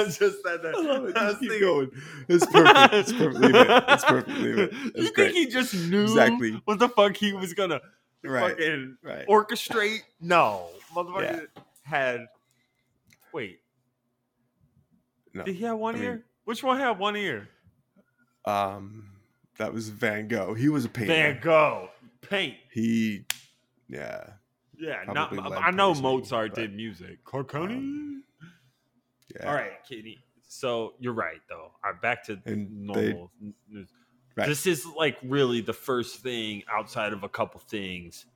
[0.07, 0.73] just said that.
[0.75, 0.75] it.
[0.75, 1.15] I love it.
[1.15, 1.91] Just keep thinking- going.
[2.29, 2.95] It's perfect.
[2.95, 3.41] It's perfect.
[3.41, 3.85] Leave it.
[3.89, 4.39] It's perfect.
[4.39, 4.73] Leave it.
[4.85, 6.61] you It's think he just knew Exactly.
[6.65, 7.81] what the fuck he was gonna
[8.25, 8.53] Right.
[8.53, 9.27] fucking Right.
[9.27, 10.01] orchestrate?
[10.19, 10.69] No.
[10.95, 11.23] Motherfucker
[11.55, 11.63] Yeah.
[11.83, 12.27] had
[13.35, 13.61] wait,
[15.35, 15.43] No.
[15.45, 16.25] did he have one I mean- ear?
[16.45, 17.49] Which one had one ear?
[18.47, 19.11] Um,
[19.59, 20.55] that was Van Gogh.
[20.55, 21.13] He was a painter.
[21.13, 21.91] Van Gogh.
[22.23, 22.57] Paint.
[22.73, 23.27] He,
[23.89, 24.25] yeah,
[24.83, 27.25] Yeah, not, I know Mozart did music.
[27.25, 27.77] Carconi.
[27.77, 28.25] um,
[29.33, 29.49] yeah.
[29.49, 30.19] All right, Kitty.
[30.49, 31.71] So you're right, though.
[31.85, 33.31] All right, back to And normal
[33.71, 33.89] news.
[34.35, 34.49] Right.
[34.49, 38.27] This is like really the first thing outside of a couple things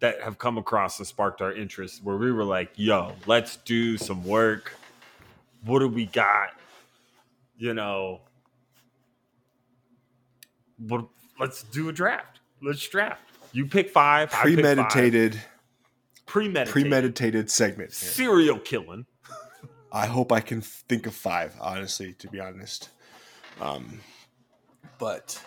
[0.00, 3.98] that have come across and sparked our interest where we were like, yo, let's do
[3.98, 4.74] some work.
[5.66, 6.54] What do we got?
[7.58, 8.22] You know,
[10.78, 12.40] what, let's do a draft.
[12.62, 13.31] Let's draft.
[13.52, 14.28] You pick five.
[14.34, 14.64] I pick five.
[14.64, 15.40] premeditated,
[16.26, 16.72] Premeditated.
[16.72, 17.92] premeditated segment.
[17.92, 19.06] Serial killing.
[19.92, 22.88] I hope I can think of five, honestly, to be honest.
[23.60, 24.00] Um,
[24.98, 25.38] but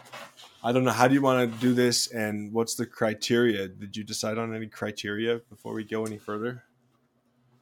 [0.64, 0.92] I don't know.
[0.92, 3.68] How do you want to do this, and what's the criteria?
[3.68, 6.64] Did you decide on any criteria before we go any further?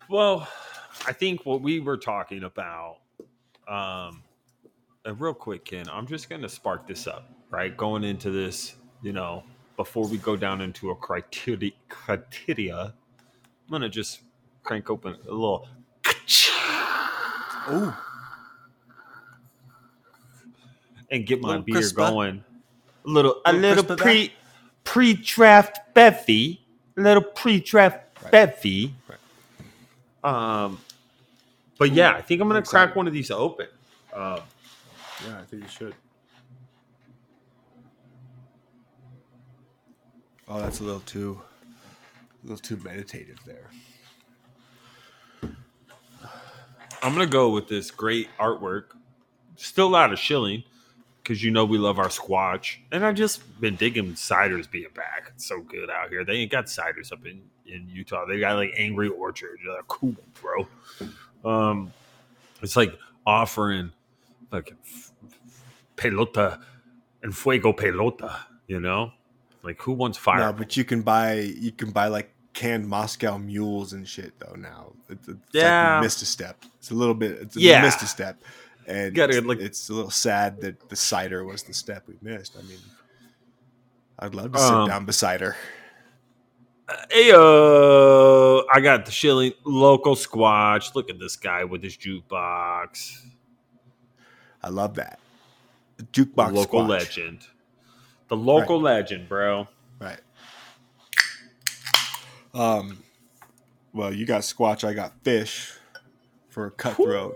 [0.09, 0.47] Well,
[1.07, 2.97] I think what we were talking about,
[3.69, 4.23] um,
[5.17, 7.75] real quick, Ken, I'm just going to spark this up, right?
[7.75, 9.43] Going into this, you know,
[9.75, 12.93] before we go down into a criteria, criteria
[13.65, 14.21] I'm going to just
[14.63, 15.67] crank open a little.
[17.65, 17.97] Oh,
[21.09, 21.95] and get my beer crisper.
[21.95, 22.43] going.
[23.05, 24.33] A little, a Little pre
[24.83, 26.61] pre draft bevy,
[26.97, 28.31] a little pre draft Right.
[28.31, 28.93] bevy.
[30.23, 30.79] Um,
[31.77, 33.67] but yeah, I think I'm gonna I'm crack one of these open.
[34.13, 34.39] Um,
[35.25, 35.95] yeah, I think you should.
[40.55, 41.41] Oh, that's a little too,
[42.43, 43.71] a little too meditative there.
[47.01, 48.83] I'm gonna go with this great artwork.
[49.55, 50.63] Still out of Schilling
[51.23, 55.31] because you know we love our squatch, and I've just been digging ciders being back.
[55.33, 56.23] It's so good out here.
[56.23, 58.27] They ain't got ciders up in in Utah.
[58.27, 59.57] They got like Angry Orchard.
[59.65, 60.67] They're cool, bro.
[61.43, 61.91] Um,
[62.61, 63.91] it's like offering
[64.51, 64.75] like
[65.97, 66.61] pelota
[67.23, 68.37] and fuego pelota.
[68.67, 69.13] You know,
[69.63, 70.39] like who wants fire?
[70.39, 74.55] No, but you can buy you can buy like canned Moscow mules and shit though.
[74.55, 75.95] Now it's, it's Yeah.
[75.95, 76.63] like missed a step.
[76.77, 77.31] It's a little bit.
[77.41, 77.81] It's a Yeah.
[77.81, 78.41] missed a step,
[78.87, 82.15] and Gotta, it's, like- it's a little sad that the cider was the step we
[82.21, 82.55] missed.
[82.57, 82.77] I mean,
[84.19, 85.55] I'd love to sit Um, down beside her.
[87.09, 90.93] Hey, uh, I got the Schilling local squatch.
[90.93, 93.21] Look at this guy with his jukebox.
[94.61, 95.19] I love that.
[96.11, 96.87] Jukebox local Squatch.
[96.89, 97.47] legend.
[98.27, 99.67] The local legend, bro.
[99.99, 100.19] Right.
[102.53, 103.03] Um.
[103.93, 104.83] Well, you got Squatch.
[104.83, 105.71] I got Fish
[106.49, 107.35] for Cutthroat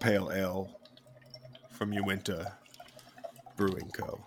[0.00, 0.70] Pale Ale
[1.70, 2.54] from Uinta
[3.56, 4.20] Brewing Co.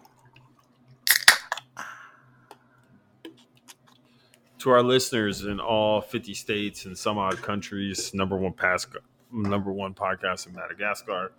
[4.59, 8.85] To our listeners in all 50 states and some odd countries, number one pass,
[9.31, 11.31] number one podcast in Madagascar.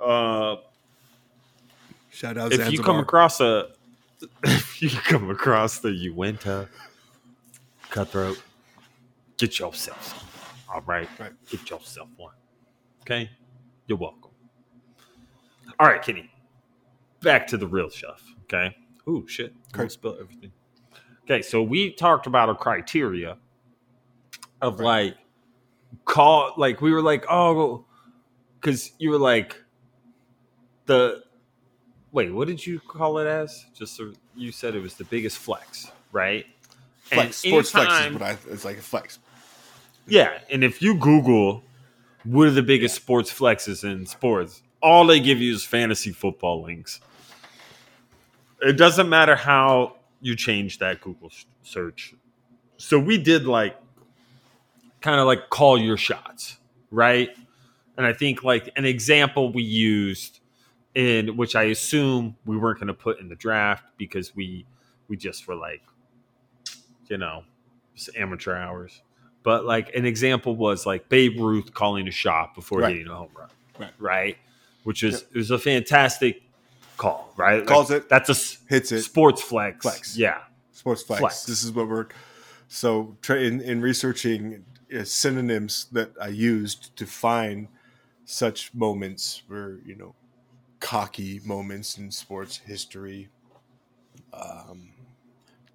[0.00, 0.56] Uh,
[2.18, 3.68] Shout out if you come across a,
[4.42, 6.68] if you come across the Uinta
[7.90, 8.42] cutthroat,
[9.36, 10.28] get yourself some.
[10.74, 11.30] All right, Right.
[11.48, 12.34] get yourself one.
[13.02, 13.30] Okay,
[13.86, 14.32] you're welcome.
[15.78, 16.28] All right, Kenny.
[17.22, 18.24] Back to the real stuff.
[18.46, 18.76] Okay.
[19.08, 19.52] Ooh, shit!
[19.68, 19.78] Okay.
[19.82, 20.50] Don't spill everything.
[21.22, 23.38] Okay, so we talked about a criteria
[24.60, 25.14] of like
[26.04, 27.84] call, like we were like, oh,
[28.60, 29.56] because you were like
[30.86, 31.22] the
[32.12, 33.66] wait, what did you call it as?
[33.74, 36.46] Just so you said it was the biggest flex, right?
[37.02, 37.44] flex.
[37.44, 38.36] And Sports flex is what I.
[38.50, 39.18] It's like a flex.
[40.06, 41.62] yeah, and if you Google
[42.24, 46.62] what are the biggest sports flexes in sports, all they give you is fantasy football
[46.62, 47.00] links.
[48.60, 51.30] It doesn't matter how you change that Google
[51.62, 52.14] search.
[52.76, 53.76] So we did like
[55.00, 56.58] kind of like call your shots,
[56.90, 57.30] right?
[57.96, 60.40] And I think like an example we used
[60.94, 64.66] in which I assume we weren't going to put in the draft because we
[65.08, 65.82] we just were like
[67.08, 67.42] you know,
[67.94, 69.00] just amateur hours.
[69.42, 72.96] But like an example was like Babe Ruth calling a shot before Right.
[72.96, 73.48] hitting a home run,
[73.78, 73.92] Right.
[73.98, 74.36] right?
[74.84, 76.42] Which is it was a fantastic
[76.98, 77.60] call, right?
[77.60, 78.08] Like, Calls it.
[78.10, 79.02] That's a Hits it.
[79.02, 79.82] sports flex.
[79.82, 80.16] Flex.
[80.18, 80.40] yeah.
[80.72, 81.20] Sports flex.
[81.20, 81.44] Flex.
[81.44, 82.06] This is what we're.
[82.68, 87.68] So tra- in, in researching uh, synonyms that I used to find
[88.26, 90.14] such moments where you know
[90.80, 93.28] cocky moments in sports history,
[94.32, 94.92] um,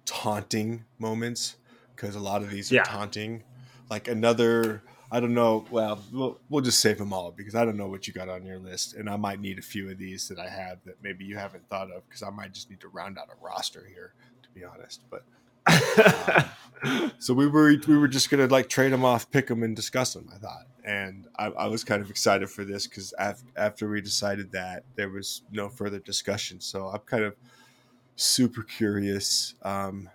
[0.06, 1.56] taunting moments
[1.94, 2.82] because a lot of these are Yeah.
[2.84, 3.44] taunting.
[3.90, 5.64] Like another, I don't know.
[5.70, 8.44] Well, we'll we'll just save them all because I don't know what you got on
[8.44, 11.24] your list, and I might need a few of these that I have that maybe
[11.24, 14.14] you haven't thought of because I might just need to round out a roster here,
[14.42, 15.02] to be honest.
[15.10, 15.24] But
[17.18, 20.14] so we were we were just gonna like trade them off, pick them, and discuss
[20.14, 20.28] them.
[20.34, 24.00] I thought, and I, I was kind of excited for this because af- after we
[24.00, 27.34] decided that there was no further discussion, so I'm kind of
[28.16, 30.08] super curious um,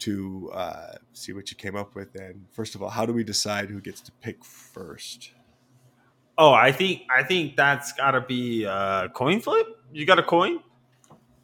[0.00, 2.14] to uh, see what you came up with.
[2.16, 5.30] And first of all, how do we decide who gets to pick first?
[6.38, 9.66] oh, I think I think that's got to be a coin flip.
[9.92, 10.60] You got a coin?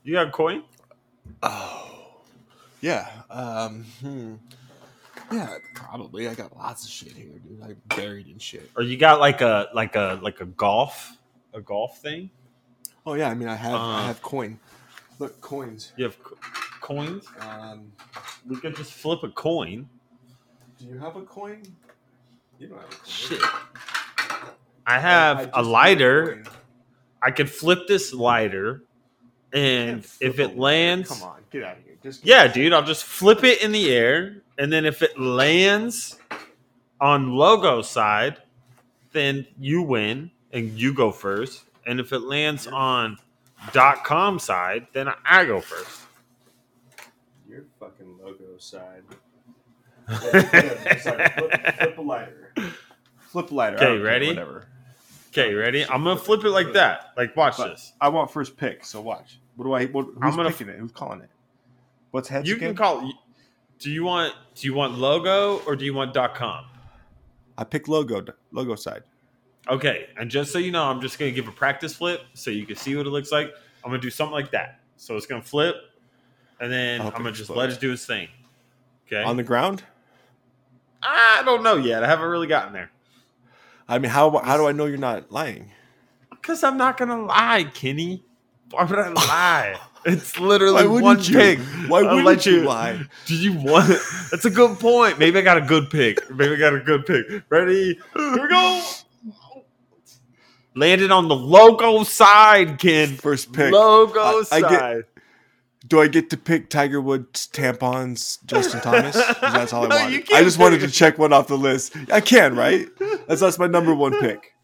[0.03, 0.65] You got a coin?
[1.43, 1.92] Oh,
[2.83, 3.09] yeah.
[3.31, 4.35] Um, hmm.
[5.31, 6.29] Yeah, probably.
[6.29, 7.63] I got lots of shit here, dude.
[7.63, 8.71] I'm buried in shit.
[8.77, 11.17] Or you got like a like a like a golf
[11.55, 12.29] a golf thing?
[13.07, 14.59] Oh yeah, I mean, I have I Uh, have coin.
[15.19, 15.93] Look, coins.
[15.97, 16.37] You have co-
[16.81, 17.27] coins?
[17.41, 17.93] Um,
[18.47, 19.89] We could just flip a coin.
[20.79, 21.63] do you have a coin?
[22.59, 23.07] You don't have a coin.
[23.07, 23.43] Shit.
[24.87, 26.43] I have a lighter.
[27.23, 28.83] I could flip this lighter,
[29.53, 31.92] and if it lands, come on, get out of here.
[32.03, 36.19] Just yeah, dude, I'll just flip it in the air, and then if it lands
[37.01, 38.39] on logo side,
[39.13, 41.65] then you win and you go first.
[41.87, 43.19] And if it lands on
[43.73, 46.01] dot com side, then I go first.
[47.49, 49.03] Your fucking logo side.
[51.01, 52.53] Sorry, flip, flip a lighter.
[53.21, 53.77] Flip a lighter.
[53.77, 54.29] Okay, ready?
[54.29, 54.67] Whatever.
[55.31, 55.85] Okay, ready?
[55.85, 57.13] I'm gonna flip it like that.
[57.17, 57.93] Like, watch But this.
[58.01, 59.39] I want first pick, so watch.
[59.57, 59.87] What do I?
[59.87, 60.79] What, who's I'm gonna- picking it?
[60.79, 61.31] Who's calling it?
[62.13, 62.69] What's heads You again?
[62.71, 63.13] can call.
[63.79, 64.35] Do you want?
[64.55, 66.67] Do you want logo or do you want com?
[67.59, 68.25] I pick logo.
[68.53, 69.03] Logo side.
[69.69, 72.67] Okay, and just so you know, I'm just gonna give a practice flip so you
[72.67, 73.53] can see what it looks like.
[73.85, 74.81] I'm gonna do something like that.
[74.97, 75.75] So it's gonna flip,
[76.61, 78.29] and then I'm gonna just let it do its thing.
[79.07, 79.23] Okay.
[79.23, 79.83] On the ground.
[81.03, 82.05] I don't know yet.
[82.05, 82.91] I haven't really gotten there.
[83.89, 85.73] I mean, how how do I know you're not lying?
[86.43, 88.25] Cause I'm not gonna lie, Kenny.
[88.71, 89.81] Why would I lie?
[90.05, 91.35] It's literally Why one you?
[91.35, 91.59] pick.
[91.89, 93.03] Why I'll wouldn't let you lie?
[93.27, 93.89] Do you want?
[94.31, 95.19] That's a good point.
[95.19, 96.29] Maybe I got a good pick.
[96.31, 97.25] Maybe I got a good pick.
[97.49, 97.99] Ready?
[98.17, 98.83] Here we go.
[100.75, 103.17] Landed on the logo side, Ken.
[103.17, 103.73] First pick.
[103.73, 104.71] Logo I- I side.
[104.71, 105.05] get-
[105.89, 109.15] Do I get to pick Tiger Woods tampons, Justin Thomas?
[109.41, 110.29] That's all I No, wanted.
[110.31, 111.95] you I just wanted to check one off the list.
[112.11, 112.87] I can, right?
[113.29, 114.55] That's that's my number one pick.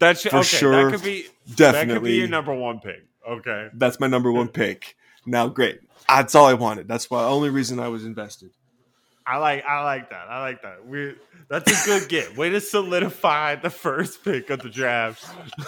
[0.00, 2.80] That should, For okay, sure, That could be That could be Definitely, your number one
[2.80, 3.06] pick.
[3.28, 3.68] Okay.
[3.74, 4.96] that's my number one pick.
[5.26, 5.80] Now, great.
[6.08, 6.86] That's all I wanted.
[6.88, 8.50] That's the only reason I was invested.
[9.26, 10.26] I like I like that.
[10.28, 10.86] I like that.
[10.86, 11.14] We
[11.48, 12.36] that's a good get.
[12.36, 15.24] Way to solidify the first pick of the draft.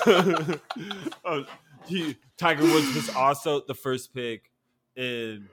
[1.24, 1.44] Oh,
[1.86, 4.50] he, Tiger Woods was also the first pick
[4.96, 5.48] in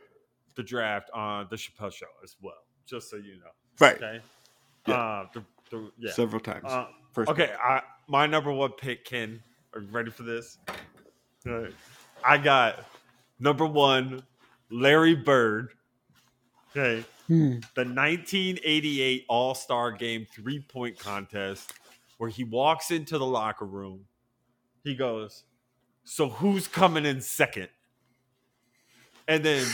[0.55, 2.55] the draft on the Chappelle Show as well.
[2.85, 3.95] Just so you know, Right.
[3.95, 4.19] okay?
[4.87, 4.95] Yeah.
[4.95, 6.11] Uh, the, the, yeah.
[6.11, 6.65] Several times.
[6.65, 9.41] Uh, First okay, I, my number one pick, Ken.
[9.73, 10.57] Are you ready for this?
[11.47, 11.73] All right.
[12.25, 12.83] I got
[13.39, 14.23] number one,
[14.71, 15.69] Larry Bird.
[16.71, 17.05] Okay.
[17.27, 17.59] Hmm.
[17.75, 21.71] The 1988 All Star Game three point contest,
[22.17, 24.05] where he walks into the locker room.
[24.83, 25.43] He goes,
[26.03, 27.69] So who's coming in second?
[29.27, 29.65] And then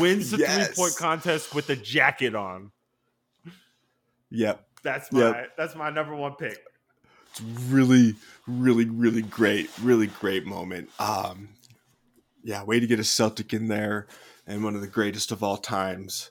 [0.00, 0.66] wins the Yes.
[0.68, 2.72] three point contest with the jacket on.
[4.30, 4.64] Yep.
[4.82, 5.56] That's my Yep.
[5.56, 6.58] that's my number one pick.
[7.30, 8.14] It's really,
[8.46, 9.70] really, really great.
[9.82, 10.90] Really great moment.
[10.98, 11.48] Um,
[12.42, 14.06] yeah, way to get a Celtic in there,
[14.46, 16.30] and one of the greatest of all times.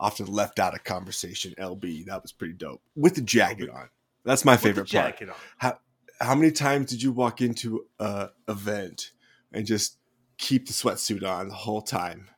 [0.00, 1.54] Often left out of conversation.
[1.60, 3.88] LB, that was pretty dope with the jacket on.
[4.24, 5.12] That's my With the favorite part.
[5.12, 5.34] jacket on.
[5.58, 5.78] How
[6.20, 9.12] how many times did you walk into a event
[9.52, 9.98] and just
[10.38, 12.28] keep the sweatsuit on the whole time,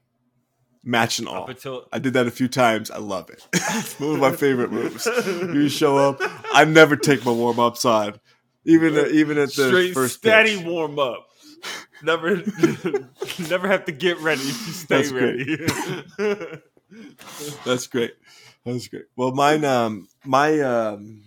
[0.83, 1.47] match and all?
[1.47, 2.91] Until I did that a few times.
[2.91, 3.47] I love it.
[3.55, 5.07] it's one of my favorite moves.
[5.27, 6.19] You show up.
[6.53, 8.21] I never take my warm ups on,
[8.67, 11.29] even even at the straight first steady warm up.
[12.03, 12.37] Never,
[13.49, 15.47] never have to get ready stay That's great.
[16.19, 16.61] ready.
[17.65, 18.15] That's great.
[18.65, 19.05] That's great.
[19.17, 21.23] Well, mine, um, my, um,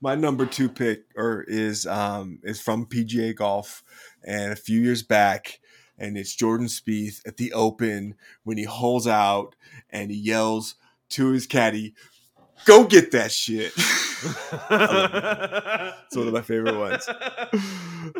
[0.00, 3.82] my number two pick or is um is from PGA Golf,
[4.24, 5.60] and a few years back,
[5.98, 9.54] and it's Jordan Spieth at the Open when he holes out
[9.90, 10.76] and he yells
[11.10, 11.94] to his caddy,
[12.64, 13.72] "Go get that shit."
[14.60, 17.08] It's one of my favorite ones.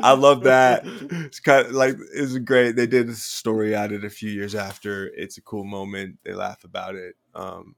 [0.03, 0.83] I love that.
[0.85, 2.77] It's kind of like it's great.
[2.77, 5.09] They did a story on it a few years after.
[5.09, 6.19] It's a cool moment.
[6.25, 7.17] They laugh about it.
[7.35, 7.75] Um,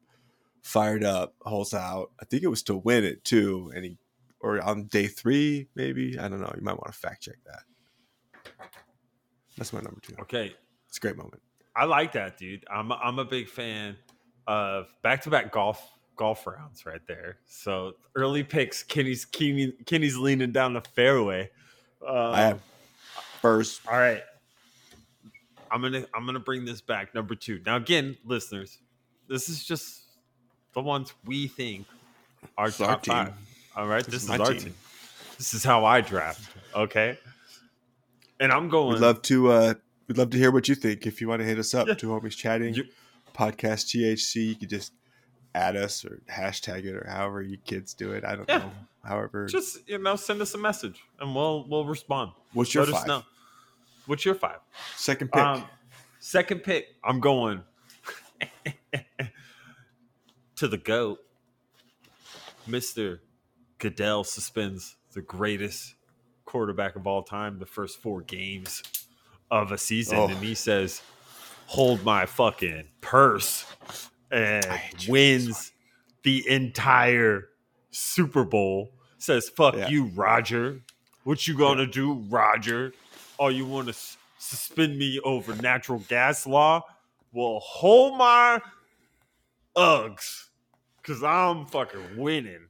[0.62, 2.10] fired up, holds out.
[2.20, 3.98] I think it was to win it too, and he
[4.40, 6.18] or on day three maybe.
[6.18, 6.52] I don't know.
[6.54, 7.62] You might want to fact check that.
[9.56, 10.14] That's my number two.
[10.20, 10.54] Okay,
[10.88, 11.42] It's a great moment.
[11.74, 12.64] I like that, dude.
[12.70, 13.96] I'm a, I'm a big fan
[14.46, 17.38] of back to back golf golf rounds right there.
[17.46, 21.50] So early picks, Kenny's Kenny, Kenny's leaning down the fairway.
[22.06, 22.60] Um, I have
[23.40, 23.80] first.
[23.88, 24.22] All right.
[25.70, 27.14] I'm gonna I'm gonna bring this back.
[27.14, 27.60] Number two.
[27.64, 28.78] Now again, listeners,
[29.28, 30.02] this is just
[30.74, 31.86] the ones we think
[32.58, 33.14] are It's our top team.
[33.14, 33.32] five.
[33.76, 34.60] All right, This this, is is, our team.
[34.60, 34.74] team.
[35.38, 36.46] This is how I draft.
[36.74, 37.18] Okay,
[38.38, 38.94] and I'm going.
[38.94, 39.50] We'd love to.
[39.52, 39.74] uh
[40.08, 41.06] We'd love to hear what you think.
[41.06, 41.94] If you want to hit us up, Yeah.
[41.94, 42.74] two homies chatting.
[42.74, 42.84] You-
[43.32, 44.48] podcast THC.
[44.48, 44.92] You could just
[45.54, 48.24] add us or hashtag it or however you kids do it.
[48.24, 48.58] I don't Yeah.
[48.58, 48.72] know.
[49.04, 52.32] However, just you know send us a message and we'll we'll respond.
[52.52, 53.08] what's your Let us five?
[53.08, 53.22] know.
[54.06, 54.58] What's your five?
[54.96, 55.42] Second pick.
[55.42, 55.64] Um,
[56.20, 57.62] second pick, I'm going
[60.56, 61.18] to the GOAT.
[62.68, 63.18] Mr.
[63.78, 65.94] Goodell suspends the greatest
[66.44, 68.82] quarterback of all time the first four games
[69.50, 70.18] of a season.
[70.18, 70.28] Oh.
[70.28, 71.02] And he says,
[71.66, 73.64] Hold my fucking purse
[74.32, 75.72] and I hate you for this wins
[76.22, 77.48] the entire
[77.90, 78.90] Super Bowl.
[79.18, 79.88] Says, Fuck Yeah.
[79.88, 80.80] you, Roger.
[81.24, 82.92] What you gonna do, Roger?
[83.38, 86.82] Oh, you want to s- suspend me over natural gas law?
[87.32, 88.60] Well, hold my
[89.76, 90.48] Uggs,
[91.02, 92.66] cause I'm fucking winning.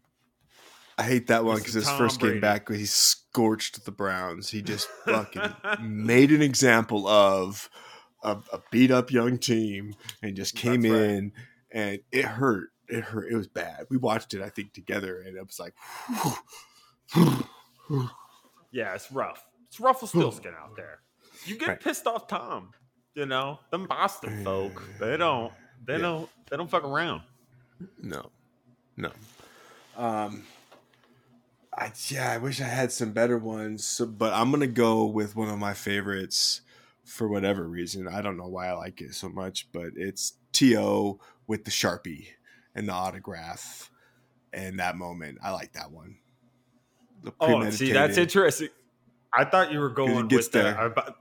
[0.99, 4.51] I hate that one because his Tom first game back, he scorched the Browns.
[4.51, 7.69] He just fucking made an example of
[8.23, 11.01] a, a beat up young team and just came That's right.
[11.73, 12.70] And it hurt.
[12.89, 13.33] It hurt.
[13.33, 13.87] It was bad.
[13.89, 15.75] We watched it, I think, together, and it was like,
[18.70, 19.45] Yeah, it's rough.
[19.68, 21.01] It's Rufflestiltskin out there.
[21.45, 21.81] You get Right.
[21.81, 22.70] pissed off, Tom.
[23.14, 24.83] You know them Boston folk.
[24.99, 25.53] They don't.
[25.87, 25.99] They Yeah.
[26.01, 26.31] don't.
[26.51, 27.23] They don't fuck around.
[28.01, 28.31] No,
[28.97, 29.11] no.
[29.97, 30.45] Um,
[31.77, 35.37] I yeah, I wish I had some better ones, so, but I'm gonna go with
[35.37, 36.62] one of my favorites
[37.05, 38.09] for whatever reason.
[38.09, 41.18] I don't know why I like it so much, but it's T.O.
[41.47, 42.28] with the sharpie
[42.74, 43.90] and the autograph,
[44.53, 45.38] and that moment.
[45.43, 46.16] I like that one.
[47.40, 48.68] Oh, see, that's interesting.
[49.32, 50.68] I thought you were going with the.
[50.68, 51.12] I,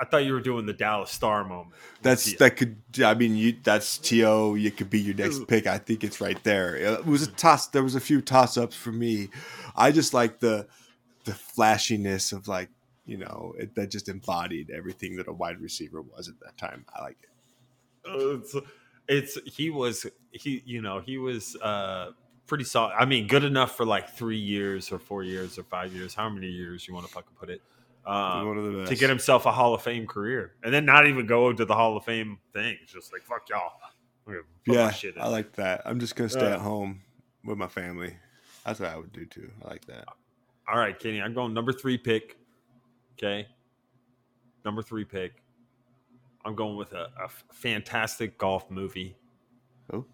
[0.00, 1.74] I thought you were doing the Dallas Star moment.
[2.02, 2.76] That's that could.
[3.02, 3.56] I mean, you.
[3.62, 4.54] That's To.
[4.56, 5.66] You could be your next pick.
[5.66, 6.76] I think it's right there.
[6.76, 7.66] It was a toss.
[7.66, 9.30] There was a few toss ups for me.
[9.74, 10.68] I just like the
[11.24, 12.70] the flashiness of like
[13.06, 16.84] you know it, that just embodied everything that a wide receiver was at that time.
[16.94, 18.56] I like it.
[18.56, 18.60] Uh,
[19.08, 22.10] it's, he was he you know he was uh
[22.46, 22.94] pretty solid.
[22.98, 26.28] I mean, good enough for like three years or four years or five years, how
[26.28, 27.60] many years you want to fucking put it,
[28.06, 28.90] um, One of the best.
[28.90, 31.74] to get himself a Hall of Fame career, and then not even go to the
[31.74, 32.76] Hall of Fame thing.
[32.82, 33.72] It's just like fuck y'all.
[34.26, 35.22] I'm gonna put my Yeah.
[35.24, 35.82] I like that.
[35.84, 36.54] I'm just gonna stay Yeah.
[36.54, 37.00] at home
[37.44, 38.16] with my family.
[38.64, 39.50] That's what I would do too.
[39.64, 40.04] I like that.
[40.70, 42.36] All right, Kenny, I'm going number three pick.
[43.14, 43.46] Okay,
[44.64, 45.42] number three pick.
[46.44, 47.08] I'm going with a
[47.52, 49.16] fantastic golf movie
[49.92, 50.04] Oh,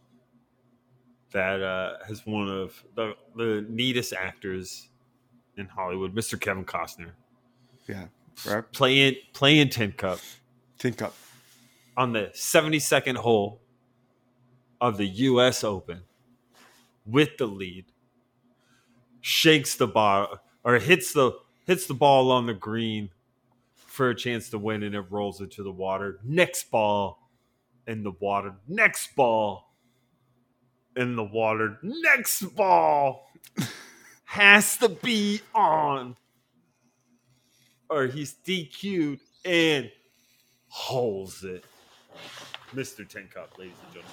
[1.33, 4.89] that uh, has one of the, the neatest actors
[5.57, 6.41] in Hollywood, Mr.
[6.41, 7.11] Kevin Costner,
[7.89, 8.07] yeah.
[8.47, 8.65] Right.
[8.73, 10.19] playing playing Tin Cup
[10.79, 11.15] Tin Cup.
[11.97, 13.61] on the 72nd hole
[14.81, 15.63] of the U.S.
[15.63, 16.03] Open
[17.07, 17.85] with the lead,
[19.21, 21.33] shakes the ball or hits the
[21.67, 23.11] hits the ball on the green
[23.95, 26.19] for a chance to win, and it rolls into the water.
[26.25, 27.31] Next ball
[27.87, 28.57] in the water.
[28.67, 29.73] Next ball
[30.97, 31.79] in the water.
[31.81, 33.31] Next ball
[34.25, 36.17] has to be on,
[37.89, 39.93] or he's DQ'd and
[40.67, 41.65] holds it.
[42.75, 43.09] Mr.
[43.09, 44.13] Tin Cup, ladies and gentlemen.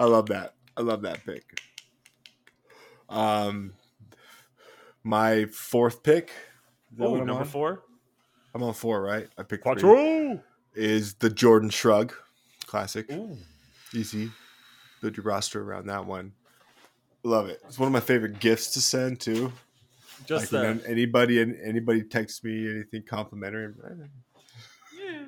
[0.00, 0.54] I love that.
[0.76, 1.60] I love that pick.
[3.08, 3.74] Um,
[5.04, 6.32] my fourth pick.
[6.94, 7.48] Is that Oh, what I'm number on?
[7.48, 7.82] four.
[8.54, 9.28] I'm on four, right?
[9.36, 9.72] I picked three.
[9.82, 10.40] Quattro.
[10.74, 12.12] Is the Jordan Shrug
[12.66, 13.10] classic?
[13.12, 13.36] Ooh.
[13.92, 14.30] Easy.
[15.00, 16.32] Build your roster around that one.
[17.24, 17.60] Love it.
[17.66, 19.52] It's one of my favorite gifts to send too.
[20.26, 20.88] Just like, that.
[20.88, 23.74] anybody and anybody texts me anything complimentary.
[24.98, 25.24] Yeah.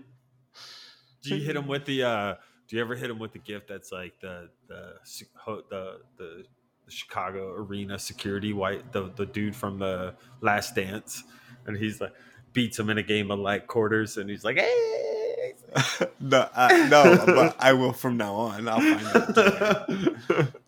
[1.22, 2.04] Do you hit him with the?
[2.04, 2.34] uh
[2.68, 5.26] Do you ever hit him with the gift that's like the the se-
[5.70, 6.44] the the,
[6.86, 11.24] the Chicago arena security white the the dude from the Last Dance,
[11.66, 12.12] and he's like
[12.52, 15.52] beats him in a game of like quarters, and he's like, hey.
[16.20, 18.66] no, I, no, but I will from now on.
[18.66, 19.90] I'll find out.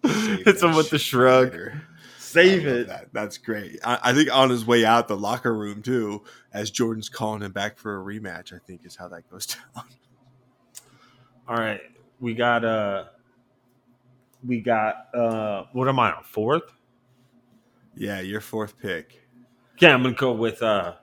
[0.45, 1.53] Hits him with the shrug.
[1.53, 1.83] later.
[2.19, 2.89] Save it.
[2.89, 3.09] That.
[3.15, 3.79] That's great.
[3.83, 7.53] I, I think on his way out the locker room too, as Jordan's calling him
[7.53, 8.53] back for a rematch.
[8.53, 9.85] I think is how that goes down.
[11.49, 11.81] All right,
[12.21, 13.05] we got uh,
[14.45, 16.65] we got uh, what am I on fourth?
[17.95, 19.21] Yeah, your fourth pick.
[19.81, 20.95] Yeah, I'm gonna go with uh,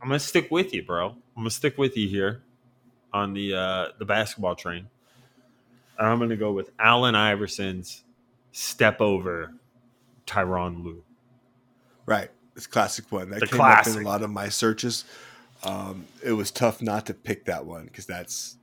[0.00, 1.10] I'm gonna stick with you, bro.
[1.10, 2.42] I'm gonna stick with you here
[3.12, 4.88] on the uh the basketball train.
[5.98, 8.04] I'm gonna go with Allen Iverson's
[8.52, 9.52] step over
[10.26, 11.04] Tyronn Lue.
[12.06, 13.30] Right, it's a classic one.
[13.30, 15.04] That The came up in a lot of my searches.
[15.62, 18.56] Um, it was tough not to pick that one because that's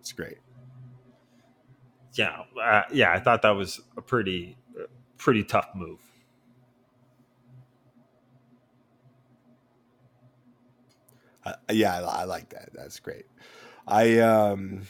[0.00, 0.38] it's great.
[2.14, 4.84] Yeah, uh, yeah, I thought that was a pretty uh,
[5.18, 5.98] pretty tough move.
[11.44, 12.70] I, yeah, I, I like that.
[12.72, 13.26] That's great.
[13.86, 14.82] I um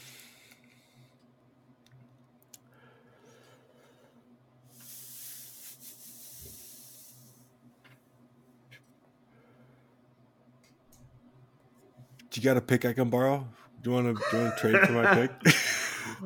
[12.30, 13.46] Do you got a pick I can borrow?
[13.80, 15.30] Do you want to do you want to trade for my pick?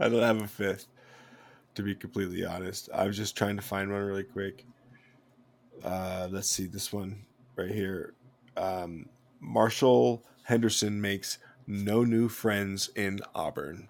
[0.00, 0.86] I don't have a fifth.
[1.74, 4.64] To be completely honest, I was just trying to find one really quick.
[5.84, 7.24] Uh, let's see this one
[7.56, 8.14] right here.
[8.56, 9.08] Um,
[9.40, 13.88] Marshall Henderson makes no new friends in Auburn.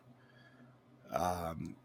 [1.13, 1.77] Um,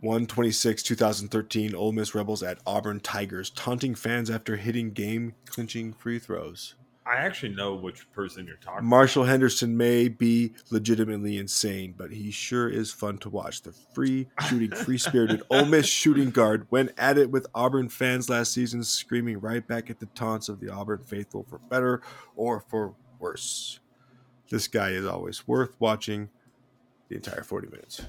[0.00, 6.18] 126 2013 Ole Miss Rebels at Auburn Tigers taunting fans after hitting game clinching free
[6.18, 6.74] throws.
[7.08, 8.86] I actually know which person you're talking.
[8.86, 13.62] Marshall Henderson may be legitimately insane, but he sure is fun to watch.
[13.62, 18.28] The free shooting, free spirited Ole Miss shooting guard went at it with Auburn fans
[18.28, 22.02] last season, screaming right back at the taunts of the Auburn faithful for better
[22.36, 23.80] or for worse.
[24.50, 26.28] This guy is always worth watching
[27.08, 28.02] the entire 40 minutes.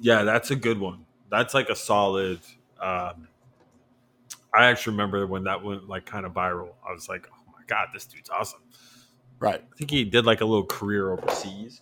[0.00, 1.06] Yeah, that's a good one.
[1.30, 2.40] That's like a solid.
[2.80, 3.28] Um,
[4.52, 6.70] I actually remember when that went like kind of viral.
[6.88, 7.37] I was like, "Oh my
[7.68, 8.62] god, this dude's awesome."
[9.38, 9.62] Right.
[9.72, 11.80] I think he did like a little career overseas.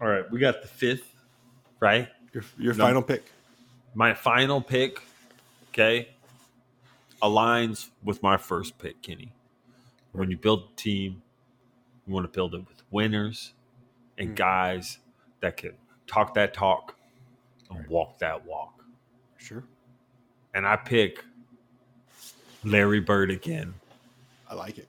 [0.00, 1.14] All right, we got the fifth,
[1.80, 2.08] right?
[2.32, 2.84] Your, your No.
[2.84, 3.32] final pick.
[3.94, 5.00] My final pick,
[5.70, 6.10] okay,
[7.22, 9.32] aligns with my first pick, Kenny.
[10.12, 11.22] When you build a team,
[12.06, 13.54] you want to build it with winners
[14.18, 14.36] and Mm.
[14.36, 14.98] guys
[15.40, 15.76] that can
[16.06, 16.96] talk that talk
[17.70, 17.88] and Right.
[17.88, 18.84] walk that walk.
[19.36, 19.64] Sure.
[20.54, 21.24] And I pick
[22.64, 23.74] Larry Bird again
[24.48, 24.88] I like it.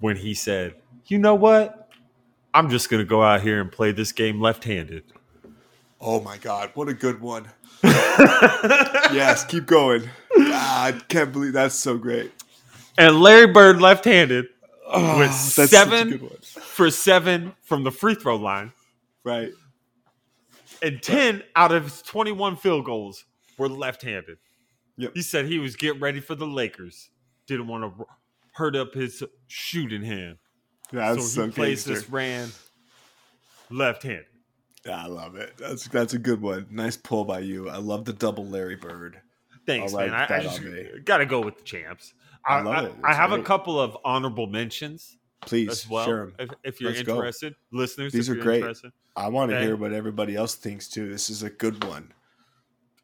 [0.00, 0.74] when he said,
[1.06, 1.88] "You know what?
[2.54, 5.04] I'm just going to go out here and play this game left-handed."
[6.00, 6.70] Oh my God.
[6.74, 7.48] What a good one.
[7.82, 9.44] yes.
[9.44, 10.08] Keep going.
[10.36, 12.30] Ah, I can't believe that's so great.
[12.96, 14.46] and Larry Bird left-handed
[14.90, 16.38] Oh, With that's such a seven- good one.
[16.40, 18.72] for 7 from the free throw line.
[19.24, 19.52] Right.
[20.80, 23.24] and 10 out of his 21 field goals
[23.58, 24.38] were left-handed.
[24.98, 25.12] Yep.
[25.14, 27.10] He said he was getting ready for the Lakers.
[27.46, 28.04] Didn't want to
[28.52, 30.36] hurt up his shooting hand.
[30.92, 31.94] That's so he plays gangster.
[31.94, 32.48] this ran
[33.70, 34.26] left-handed.
[34.90, 35.54] I love it.
[35.58, 36.66] That's that's a good one.
[36.70, 37.68] Nice pull by you.
[37.68, 39.20] I love the double Larry Bird.
[39.66, 40.14] Thanks, I'll man.
[40.14, 40.60] I, I just
[41.04, 42.14] got to go with the champs.
[42.46, 42.94] I I, love I, it.
[43.04, 46.06] I It's have a couple of honorable mentions Please as well.
[46.06, 46.34] share 'em.
[46.38, 47.16] If, if you're Let's go.
[47.16, 48.64] interested, listeners, These are great.
[49.14, 51.10] I want to hear what everybody else thinks too.
[51.10, 52.12] This is a good one.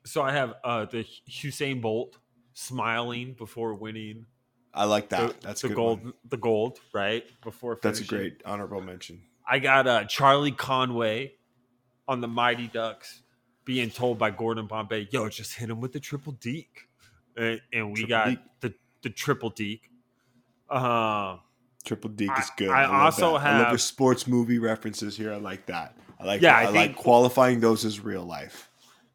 [0.04, 2.18] So I have uh, the Usain Bolt
[2.52, 4.26] smiling before winning
[4.74, 5.40] I like the, that.
[5.40, 6.04] That's a the good gold.
[6.04, 6.12] one.
[6.28, 7.78] The gold, right before.
[7.80, 9.22] That's a great honorable mention.
[9.48, 11.34] I got uh, Charlie Conway
[12.08, 13.22] on the Mighty Ducks
[13.64, 16.88] being told by Gordon Bombay, "Yo, just hit him with the triple deke,"
[17.36, 19.90] and, and we Triple got the the triple deke.
[20.68, 21.36] Uh,
[21.84, 22.70] Triple Deke is good.
[22.70, 23.46] I love also that.
[23.46, 25.32] I love have- your sports movie references here.
[25.32, 25.96] I like that.
[26.18, 26.40] I like.
[26.40, 28.70] Yeah, I, I like qualifying those as real life.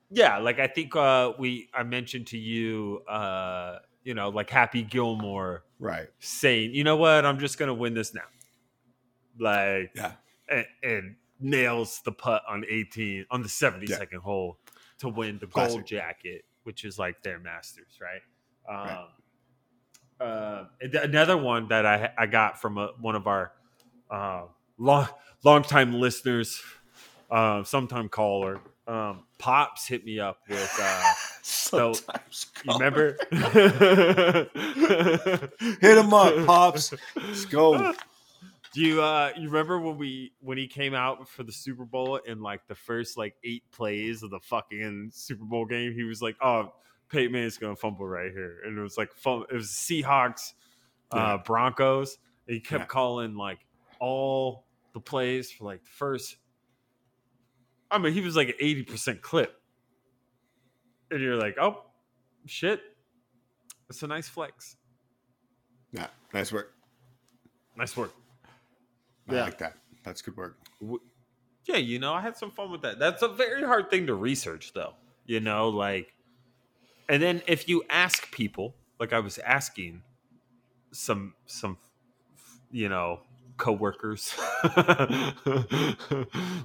[0.09, 4.81] Yeah, like I think uh, we I mentioned to you, uh, you know, like Happy
[4.83, 6.07] Gilmore Right.
[6.19, 7.25] saying, "You know what?
[7.25, 8.21] I'm just gonna win this now,"
[9.39, 10.13] like Yeah.
[10.49, 14.59] and, and nails the putt on 18 on the 72nd hole
[14.99, 15.71] to win the Classic.
[15.75, 18.21] gold jacket, which is like their masters, right?
[18.67, 19.05] Um, Right.
[20.21, 23.53] Uh, another one that I I got from a, one of our
[24.11, 24.47] uh,
[24.77, 26.61] long time listeners,
[27.31, 30.77] uh, sometime caller, um, pops hit me up with.
[30.81, 31.13] Uh,
[31.43, 32.47] Sometimes.
[32.65, 33.17] you remember?
[35.81, 36.93] Hit him up, pops.
[37.15, 37.93] Let's go.
[38.73, 42.17] Do you uh you remember when we when he came out for the Super Bowl
[42.17, 45.91] in like the first like eight plays of the fucking Super Bowl game?
[45.93, 46.73] He was like, "Oh,
[47.09, 50.53] Peyton Manning's gonna fumble right here," and it was like fum- it was Seahawks,
[51.13, 51.33] Yeah.
[51.33, 52.19] uh, Broncos.
[52.47, 52.85] And he kept Yeah.
[52.87, 53.59] calling like
[53.99, 56.37] all the plays for like the first.
[57.91, 59.59] I mean, he was like an eighty percent clip,
[61.11, 61.83] and you're like, "Oh,
[62.45, 62.81] shit,
[63.89, 64.75] it's a nice flex,
[65.91, 66.07] Yeah.
[66.33, 66.73] Nice work.
[67.75, 68.13] nice work."
[69.27, 69.43] I Yeah.
[69.43, 69.77] like that.
[70.03, 70.57] That's good work.
[71.65, 72.97] Yeah, you know, I had some fun with that.
[72.99, 74.95] That's a very hard thing to research, though.
[75.25, 76.15] You know, like,
[77.07, 80.01] and then if you ask people, like I was asking
[80.91, 81.77] some some,
[82.71, 83.21] you know,
[83.59, 84.33] coworkers,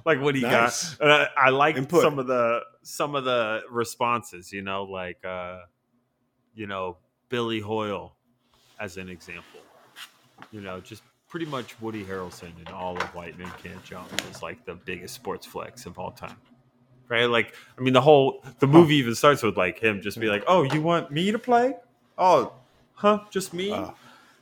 [0.05, 0.95] like what he Nice.
[0.95, 1.07] got.
[1.07, 4.51] Uh, I like some of the some of the responses.
[4.51, 5.59] You know, like uh,
[6.55, 6.97] you know
[7.29, 8.15] Billy Hoyle,
[8.79, 9.59] as an example.
[10.51, 14.41] You know, just pretty much Woody Harrelson and all of White Men Can't Jump is
[14.41, 16.37] like the biggest sports flex of all time.
[17.07, 17.25] Right?
[17.25, 20.43] Like, I mean, the whole the movie even starts with like him just be like,
[20.47, 21.75] "Oh, you want me to play?
[22.17, 22.53] Oh,
[22.93, 23.19] huh?
[23.29, 23.71] Just me?
[23.71, 23.91] Uh,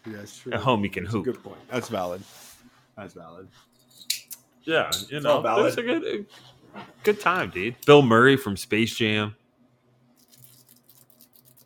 [0.06, 0.54] yeah, that's true.
[0.54, 1.26] At home, he can That's hoop.
[1.26, 1.60] Good point.
[1.70, 2.24] That's valid.
[2.98, 3.48] That's valid.
[4.64, 6.26] yeah, you know, it's a good,
[7.04, 7.76] good time, dude.
[7.86, 9.36] Bill Murray from Space Jam,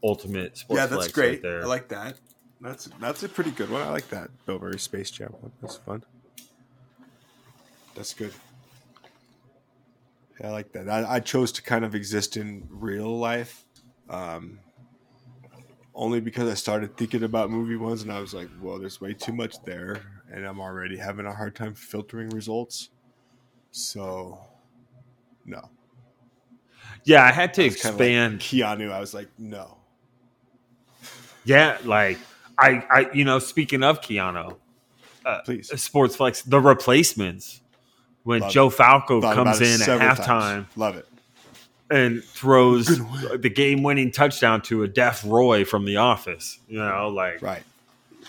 [0.03, 1.29] ultimate sports yeah, that's great.
[1.29, 1.61] right there.
[1.63, 2.17] I like that.
[2.61, 3.81] That's that's a pretty good one.
[3.81, 4.29] I like that.
[4.45, 5.51] Bill Murray Space Jam one.
[5.61, 6.03] That's fun.
[7.95, 8.33] That's good.
[10.39, 10.89] Yeah, I like that.
[10.89, 13.65] I, I chose to kind of exist in real life,
[14.09, 14.59] um,
[15.97, 19.13] only because I started thinking about movie ones, and I was like, "Well, there's way
[19.13, 22.89] too much there, and I'm already having a hard time filtering results."
[23.71, 24.39] So,
[25.45, 25.69] no.
[27.03, 28.39] yeah, I had to I kinda like expand.
[28.39, 28.91] Keanu.
[28.91, 29.77] I was like, "No."
[31.43, 32.19] yeah, like
[32.57, 34.57] I, I, you know, speaking of Keanu,
[35.25, 35.69] uh, Please.
[35.81, 37.61] sports flex, the replacements
[38.23, 40.67] when Love Joe Falco comes in at halftime times.
[40.75, 41.07] Love it.
[41.89, 46.59] And throws the game-winning touchdown to a deaf Roy from The Office.
[46.67, 47.63] You know, like Right.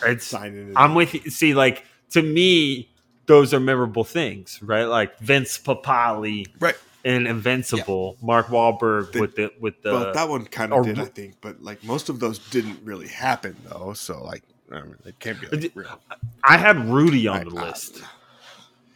[0.07, 0.27] it's.
[0.29, 0.75] Signing it.
[0.77, 1.29] I'm with you.
[1.31, 2.89] See, like to me,
[3.27, 4.85] those are memorable things, right?
[4.85, 6.77] Like Vince Papale right.
[7.03, 9.91] in Invincible, Mark Wahlberg The- with the with the.
[9.93, 13.09] well, that one kind of did, I think, but like most of those didn't really
[13.09, 13.93] happen though.
[13.93, 16.01] So like, I mean, it can't be like, real.
[16.45, 18.03] I had Rudy on I- the I- list.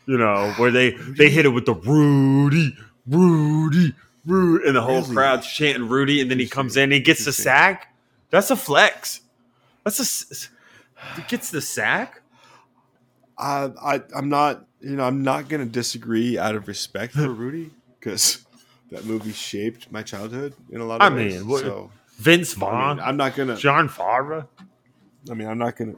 [0.06, 2.76] You know, where they they hit it with the Rudy,
[3.08, 3.94] Rudy,
[4.26, 5.14] Rudy, and the whole Really?
[5.14, 7.94] crowd's chanting Rudy, and then he comes in, and he gets the sack.
[8.30, 9.20] That's a flex.
[9.84, 12.22] That's a he gets the sack.
[13.36, 17.70] I, I, I'm not, you know, I'm not gonna disagree out of respect for Rudy
[17.98, 18.44] because
[18.92, 21.34] that movie shaped my childhood in a lot I of ways.
[21.40, 23.56] mean, what- so Vince I Vaughn, mean, I'm not gonna.
[23.56, 24.46] Jon Favreau.
[25.30, 25.94] I mean, I'm not gonna.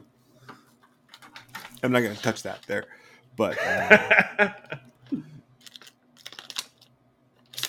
[1.83, 2.85] I'm not gonna touch that there,
[3.37, 4.49] but uh,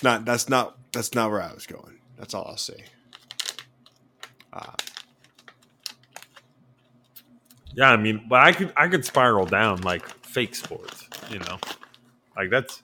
[0.03, 0.25] not.
[0.25, 0.77] That's not.
[0.91, 1.99] That's not where I was going.
[2.17, 2.83] That's all I'll say.
[4.53, 4.71] Uh,
[7.73, 11.59] Yeah, I mean, but I could I could spiral down like fake sports, you know,
[12.35, 12.81] like that's.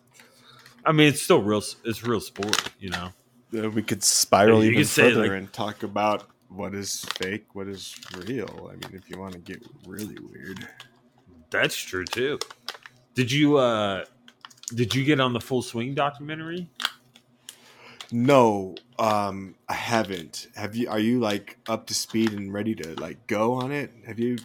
[0.86, 1.64] I mean, it's still real.
[1.84, 3.10] It's real sport, you know.
[3.58, 7.56] uh, we could spiral Yeah, even could further like- and talk about what is fake,
[7.56, 7.96] what is
[8.28, 8.70] real.
[8.72, 10.68] I mean, if you want to get really weird,
[11.50, 12.38] That's true too.
[13.16, 14.06] Did you uh
[14.76, 16.68] did you get on the full swing documentary?
[18.12, 20.48] No, Um, I haven't.
[20.56, 20.90] Have you?
[20.90, 23.92] Are you like up to speed and ready to like go on it?
[24.06, 24.38] Have you?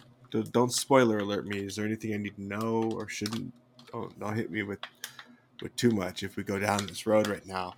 [0.53, 1.59] don't- spoiler alert me.
[1.61, 3.53] Is there anything I need to know or shouldn't?
[3.93, 4.79] Don't don't hit me with
[5.63, 7.75] with too much if we go down this road right now.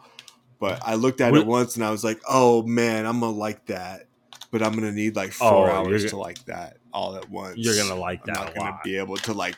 [0.59, 3.66] But I looked at it once and I was like, oh man, I'm gonna like
[3.66, 4.07] that.
[4.51, 7.57] But I'm gonna need like four Oh, hours to like that all at once.
[7.59, 8.83] You're gonna like I'm that not gonna lot.
[8.85, 9.57] be able to like.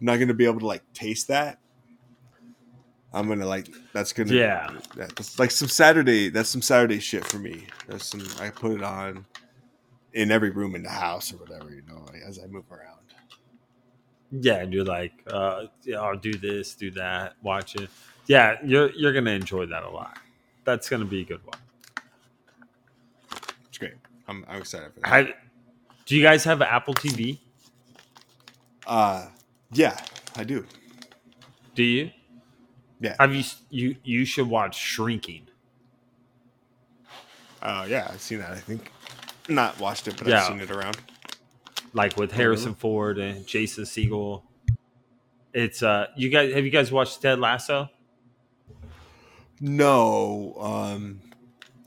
[0.00, 1.58] I'm not gonna be able to like taste that.
[3.12, 3.68] I'm gonna like.
[3.92, 4.32] That's gonna.
[4.32, 4.68] Yeah.
[4.96, 6.28] That's like some Saturday.
[6.28, 7.66] That's some Saturday shit for me.
[7.86, 8.26] That's some.
[8.40, 9.24] I put it on
[10.12, 11.70] in every room in the house or whatever.
[11.70, 12.98] You know, like, as I move around.
[14.30, 17.88] Yeah, and you're like, uh, yeah, I'll do this, do that, watch it.
[18.26, 20.18] Yeah, you're you're gonna enjoy that a lot.
[20.64, 21.58] That's gonna be a good one.
[23.68, 23.94] It's great.
[24.26, 25.12] I'm, I'm excited for that.
[25.12, 25.34] I,
[26.04, 27.38] do you guys have Apple TV?
[28.86, 29.26] uh,
[29.72, 29.98] yeah,
[30.36, 30.66] I do.
[31.74, 32.10] Do you?
[33.00, 33.14] Yeah.
[33.20, 35.46] Have you you you should watch Shrinking.
[37.62, 38.50] Uh, yeah, I've seen that.
[38.52, 38.90] I think
[39.48, 40.40] not watched it, but Yeah.
[40.40, 40.96] I've seen it around.
[41.94, 44.42] like with Harrison Ford and Jason Segel.
[45.54, 47.88] It's uh you guys have you guys watched Ted Lasso?
[49.60, 51.20] No, um,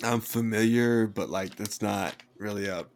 [0.04, 2.90] I'm familiar, but like that's not really up.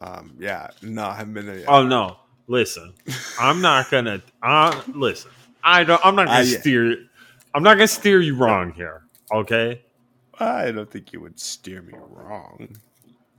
[0.00, 1.68] Um, yeah, no, I haven't been there yet.
[1.68, 2.16] Oh no.
[2.46, 2.92] Listen.
[3.40, 5.30] I'm not gonna uh listen.
[5.62, 6.60] I don't I'm not gonna Uh, yeah.
[6.60, 6.96] steer
[7.54, 9.02] I'm not gonna steer you wrong here.
[9.32, 9.82] Okay?
[10.38, 12.76] I don't think you would steer me wrong.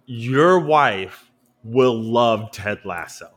[0.06, 1.30] Your wife
[1.64, 3.30] will love Ted Lasso.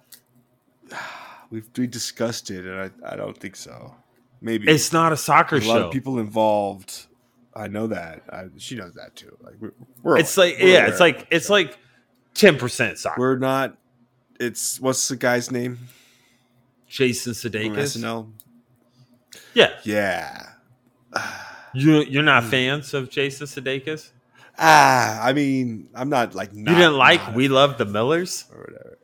[1.51, 3.95] We've we discussed it, and I, I don't think so.
[4.41, 5.87] Maybe It's not a soccer There's a lot show.
[5.87, 7.07] of people involved.
[7.57, 8.23] I know that.
[8.31, 9.35] I, she knows that too.
[9.41, 11.55] Like we're, we're it's like we're yeah, aware it's like it, it's so.
[11.55, 11.79] like
[12.35, 13.19] ten percent soccer.
[13.21, 13.77] we're not.
[14.39, 15.79] It's what's the guy's name
[16.89, 17.97] Jason Sudeikis.
[17.99, 18.31] SNL?
[19.55, 19.71] Yeah.
[19.85, 20.47] Yeah.
[21.75, 22.51] You you're not Hmm.
[22.51, 24.11] fans of Jason Sudeikis?
[24.59, 28.47] Ah, I mean, I'm not like You didn't like not- We Love the Millers?
[28.51, 28.99] or whatever.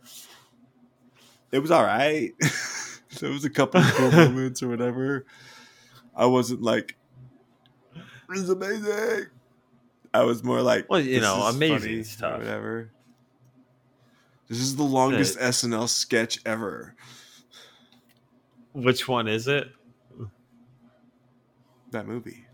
[1.52, 2.32] It was all right.
[3.20, 5.26] there was a couple of cool moments or whatever.
[6.16, 6.96] I wasn't like,
[8.30, 9.26] "This is amazing."
[10.14, 12.38] I was more like, Well, you "This know, amazing funny," is or tough.
[12.38, 12.90] Whatever.
[14.54, 16.94] This is the longest SNL sketch ever.
[18.72, 19.66] Which one is it?
[21.90, 22.46] That movie.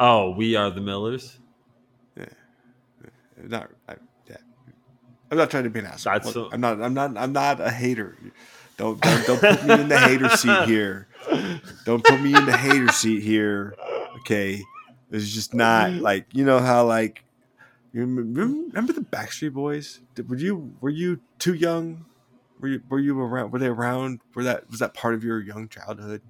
[0.00, 1.38] Oh, We Are the Millers.
[2.16, 2.24] Yeah,
[3.40, 3.94] Not, I,
[4.28, 4.38] yeah.
[5.30, 6.18] I'm not trying to be an asshole.
[6.24, 6.82] Look, I'm not.
[6.82, 7.16] I'm not.
[7.16, 8.18] I'm not a hater.
[8.76, 11.06] Don't, don't don't put me in the hater seat here.
[11.84, 13.76] Don't put me in the hater seat here.
[14.18, 14.60] Okay,
[15.12, 17.23] it's just not like you know how like
[17.94, 18.68] you remember, hmm.
[18.70, 20.00] remember the Backstreet Boys?
[20.16, 22.04] Did, were you were you too young?
[22.58, 23.52] Were you were you around?
[23.52, 24.20] Were they around?
[24.34, 26.20] Were that was that part of your young childhood?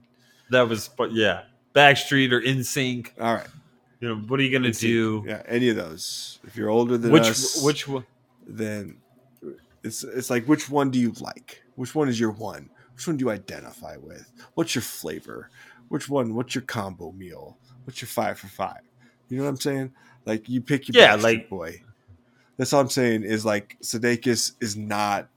[0.51, 1.45] That was, but yeah,
[1.75, 3.13] Backstreet or NSYNC.
[3.19, 3.47] All right,
[4.01, 4.81] You know, what are you gonna NSYNC.
[4.81, 5.25] do?
[5.27, 6.39] Yeah, any of those.
[6.47, 8.05] If you're older than Which us, which one?
[8.47, 8.99] then
[9.83, 11.63] it's it's like which one do you like?
[11.77, 12.69] Which one is your one?
[12.95, 14.31] Which one do you identify with?
[14.53, 15.49] What's your flavor?
[15.89, 16.35] Which one?
[16.35, 17.57] What's your combo meal?
[17.85, 18.83] What's your five for five?
[19.31, 19.93] You know what I'm saying?
[20.25, 21.81] Like you pick your Yeah, like- boy.
[22.57, 25.29] That's all I'm saying is like Sudeikis is not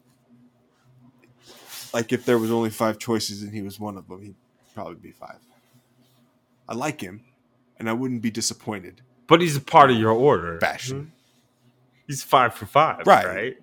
[1.93, 4.35] like if there was only five choices and he was one of them, he'd
[4.75, 5.37] probably be five.
[6.69, 7.21] I like him,
[7.79, 9.01] and I wouldn't be disappointed.
[9.25, 10.59] But he's a part of your order.
[10.59, 10.97] Fashion.
[10.99, 11.09] Mm-hmm.
[12.07, 13.25] He's five for five, Right.
[13.25, 13.57] right?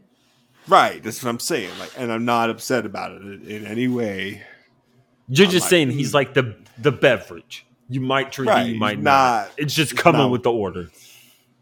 [0.67, 1.71] Right, that's what I'm saying.
[1.79, 4.43] Like, and I'm not upset about it in, in any way.
[5.29, 6.17] You're I'm just like, saying he's hmm.
[6.17, 7.67] like the the beverage.
[7.89, 9.03] You might drink it, you might not.
[9.49, 10.89] not- It's just coming not- with the order.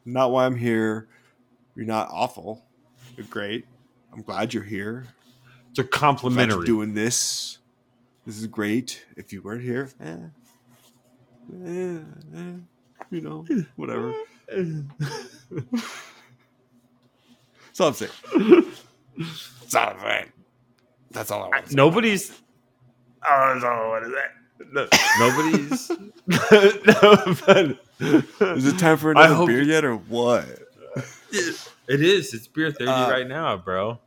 [0.05, 1.09] Not why I'm here.
[1.77, 2.65] You're not awful.
[3.17, 3.67] You're great.
[4.13, 5.07] I'm glad you're here.
[5.71, 6.67] It's a Glad you're complimentary.
[6.67, 7.59] doing this.
[8.27, 9.05] This is great.
[9.17, 10.17] If you weren't here, eh,
[11.67, 11.99] eh,
[12.37, 12.53] eh,
[13.11, 13.45] you know,
[13.77, 14.13] whatever.
[14.49, 14.85] That's
[17.81, 18.13] all I'm saying.
[19.63, 20.33] That's all I'm saying.
[21.11, 21.65] That's all I want.
[21.65, 21.77] to say.
[21.77, 22.41] Nobody's.
[23.29, 24.33] Oh, no, what is that?
[24.73, 24.87] No,
[25.19, 25.91] nobody's.
[26.87, 27.03] no,
[27.47, 27.79] but-
[28.41, 30.47] Is it time for another hope- beer yet, or what?
[31.33, 32.35] It is.
[32.35, 33.99] It's beer thirty Uh, right now, bro.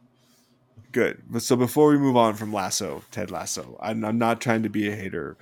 [0.91, 1.24] Good.
[1.30, 4.70] But so before we move on from Lasso, Ted Lasso, I'm, I'm not trying to
[4.70, 5.36] be a hater.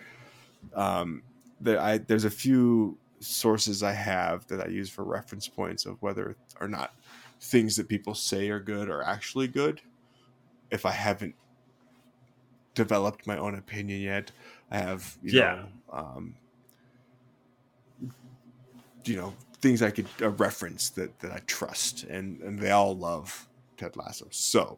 [0.74, 1.22] Um,
[1.62, 6.02] there, I, there's a few sources I have that I use for reference points of
[6.02, 6.94] whether or not
[7.40, 9.82] things that people say are good are actually good.
[10.72, 11.36] If I haven't
[12.74, 14.32] developed my own opinion yet,
[14.72, 15.56] I have, you Yeah.
[15.92, 16.36] know, um,
[19.06, 22.96] you know, things I could uh, reference that that I trust, and and they all
[22.96, 23.48] love
[23.78, 24.28] Ted Lasso.
[24.32, 24.78] So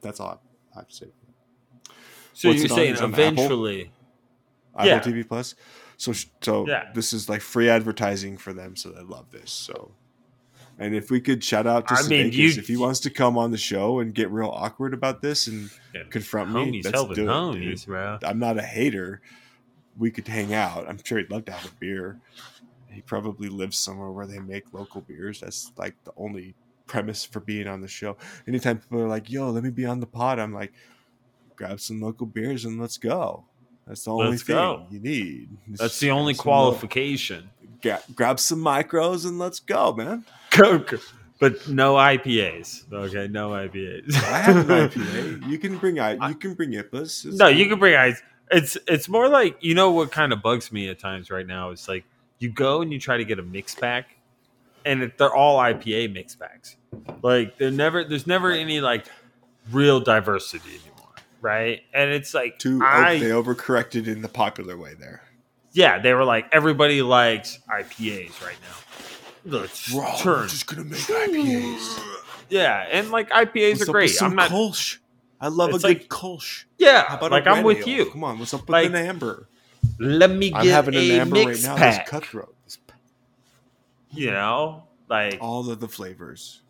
[0.00, 0.40] that's all
[0.74, 1.06] I have to say.
[2.32, 3.08] So What's you're saying Apple?
[3.08, 3.90] eventually,
[4.74, 5.00] Apple Yeah.
[5.00, 5.54] TV Plus.
[5.96, 6.90] So so Yeah.
[6.94, 9.50] this is like free advertising for them, so they love this.
[9.50, 9.92] So,
[10.78, 13.36] and if we could shout out to I Sudeikis, you- if he wants to come
[13.36, 16.04] on the show and get real awkward about this and Yeah.
[16.08, 18.18] confront me, helping do it, homies, bro.
[18.22, 19.20] I'm not a hater.
[20.00, 20.88] We could hang out.
[20.88, 22.18] I'm sure he'd love to have a beer.
[22.90, 25.40] He probably lives somewhere where they make local beers.
[25.40, 26.54] That's like the only
[26.88, 28.16] premise for being on the show.
[28.48, 30.72] Anytime people are like, "Yo, let me be on the pod," I'm like,
[31.54, 33.44] "Grab some local beers and let's go."
[33.86, 34.86] That's the only Let's thing go.
[34.90, 35.48] you need.
[35.68, 37.50] That's the only Grab some lo- qualification.
[37.82, 40.24] Gra- grab some micros and let's go, man.
[40.50, 41.00] Coke,
[41.40, 42.92] but no IPAs.
[42.92, 44.14] Okay, no IPAs.
[44.24, 45.48] I have an IPA.
[45.48, 46.28] You can bring I.
[46.28, 47.26] You can bring IPAs.
[47.26, 48.20] It's no, you can bring ice.
[48.50, 51.70] It's it's more like you know what kind of bugs me at times right now.
[51.70, 52.04] It's like
[52.38, 54.16] you go and you try to get a mix pack,
[54.84, 56.76] and it, they're all IPA mix packs.
[57.22, 59.06] Like they're never there's never any like
[59.70, 61.80] real diversity anymore, right?
[61.94, 62.80] And it's like Too.
[62.82, 65.22] Oh, I they overcorrected in the popular way there.
[65.72, 69.58] yeah they were like everybody likes IPAs right now.
[69.58, 72.00] Let's We're all turn just gonna make IPAs.
[72.48, 74.22] yeah, and like IPAs What's are great.
[74.22, 74.98] I'm not Kolsch?
[75.40, 76.64] I love a It's good like- Kolsch.
[76.78, 77.88] yeah How about like a I'm with ale?
[77.88, 78.10] you.
[78.10, 79.48] Come on, what's up with Like, an amber?
[79.98, 81.76] Let me I'm get having an a amber right mix now.
[81.76, 82.04] pack.
[82.04, 82.54] This cutthroat.
[82.64, 82.78] This-
[84.12, 86.60] You know, like all, of the flavors.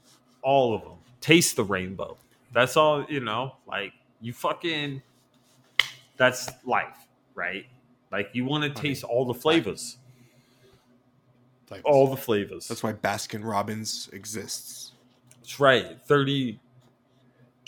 [0.42, 0.92] All of them.
[1.20, 2.16] Taste the rainbow.
[2.52, 3.04] That's all.
[3.08, 5.02] You know, like you fucking.
[6.16, 6.96] That's life,
[7.34, 7.66] right?
[8.12, 9.96] Like you want to I taste mean, all the flavors,
[11.70, 12.68] Like, all the flavors.
[12.68, 14.92] That's why Baskin Robbins exists.
[15.40, 16.04] That's right.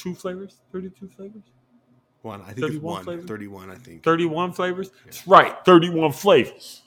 [0.03, 0.57] Thirty-two flavors.
[0.73, 1.43] Thirty-two flavors.
[2.23, 3.05] One, I think it's 31 one.
[3.05, 3.25] flavors?
[3.27, 4.03] 31, I think.
[4.05, 4.91] Thirty-one flavors.
[5.05, 5.57] That's right.
[5.65, 6.83] Thirty-one flavors.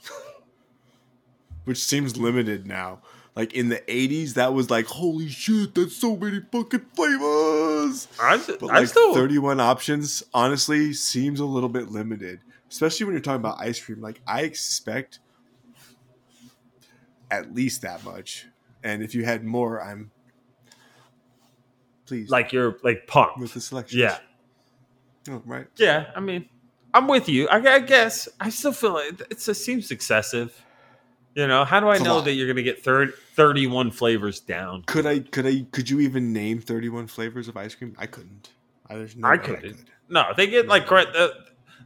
[1.66, 3.02] Which seems limited now.
[3.36, 8.08] Like in the 80s, that was like, holy shit, that's so many fucking flavors.
[8.18, 12.40] I, But I like still 31 options, honestly, seems a little bit limited.
[12.72, 14.00] Especially when you're talking about ice cream.
[14.00, 15.20] Like I expect
[17.30, 18.48] at least that much.
[18.84, 20.12] And if you had more, I'm
[22.06, 23.38] pleased like you're like pumped.
[23.40, 24.00] with the selection.
[24.00, 24.18] Yeah.
[25.30, 25.68] Oh, right.
[25.78, 26.48] Yeah, I mean,
[26.94, 27.48] I'm with you.
[27.50, 30.64] I, I guess I still feel like it's, it seems excessive.
[31.34, 34.84] You know, how do I know that you're going to get 30, 31 flavors down?
[34.84, 37.94] Could I could I could you even name 31 flavors of ice cream?
[37.98, 38.50] I couldn't.
[38.88, 39.62] I, there's no I couldn't.
[39.62, 39.78] could.
[40.08, 41.12] No, they get like correct.
[41.12, 41.34] The,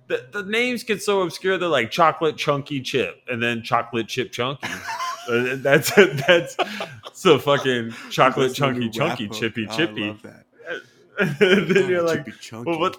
[0.07, 1.57] the, the names get so obscure.
[1.57, 4.67] They're like chocolate chunky chip, and then chocolate chip chunky.
[5.29, 6.57] Uh, that's that's
[7.13, 9.67] so fucking chocolate chunky chunky rap chippy.
[9.69, 10.19] Oh, chippy.
[10.23, 10.45] that.
[11.39, 12.69] then you're Oh, like, chippy chunky.
[12.71, 12.97] well, what?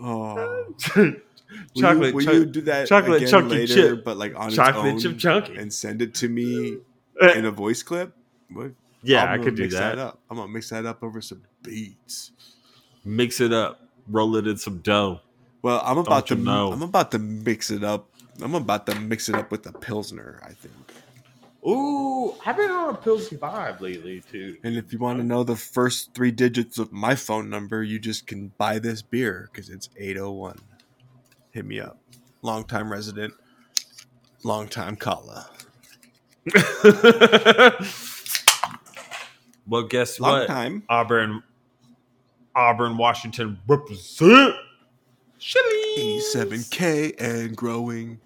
[0.00, 0.74] Oh.
[1.48, 4.04] The, Will chocolate you, will chunk- you do that chocolate chunky later, chip.
[4.04, 5.56] but like on chocolate chip chunky.
[5.56, 6.76] and send it to me
[7.34, 8.14] in a voice clip?
[8.52, 8.72] What?
[9.02, 9.98] yeah, I'm I could do mix that.
[9.98, 10.18] up.
[10.30, 12.32] I'm gonna mix that up over some beats.
[13.02, 15.20] Mix it up, roll it in some dough.
[15.62, 16.70] Well, I'm about to you know?
[16.70, 18.10] I'm about to mix it up.
[18.42, 20.40] I'm about to mix it up with the pilsner.
[20.44, 20.74] I think.
[21.66, 24.56] Ooh, I've been on a Pilsy vibe lately too.
[24.62, 27.98] And if you want to know the first three digits of my phone number, you
[27.98, 30.58] just can buy this beer because it's 801.
[31.50, 31.98] Hit me up.
[32.42, 33.34] Longtime resident,
[34.44, 35.44] longtime caller.
[39.66, 40.46] well, guess Long what?
[40.46, 40.84] time.
[40.88, 41.42] Auburn,
[42.54, 44.54] Auburn, Washington represent.
[45.38, 46.20] Chili.
[46.34, 48.20] 87K and growing.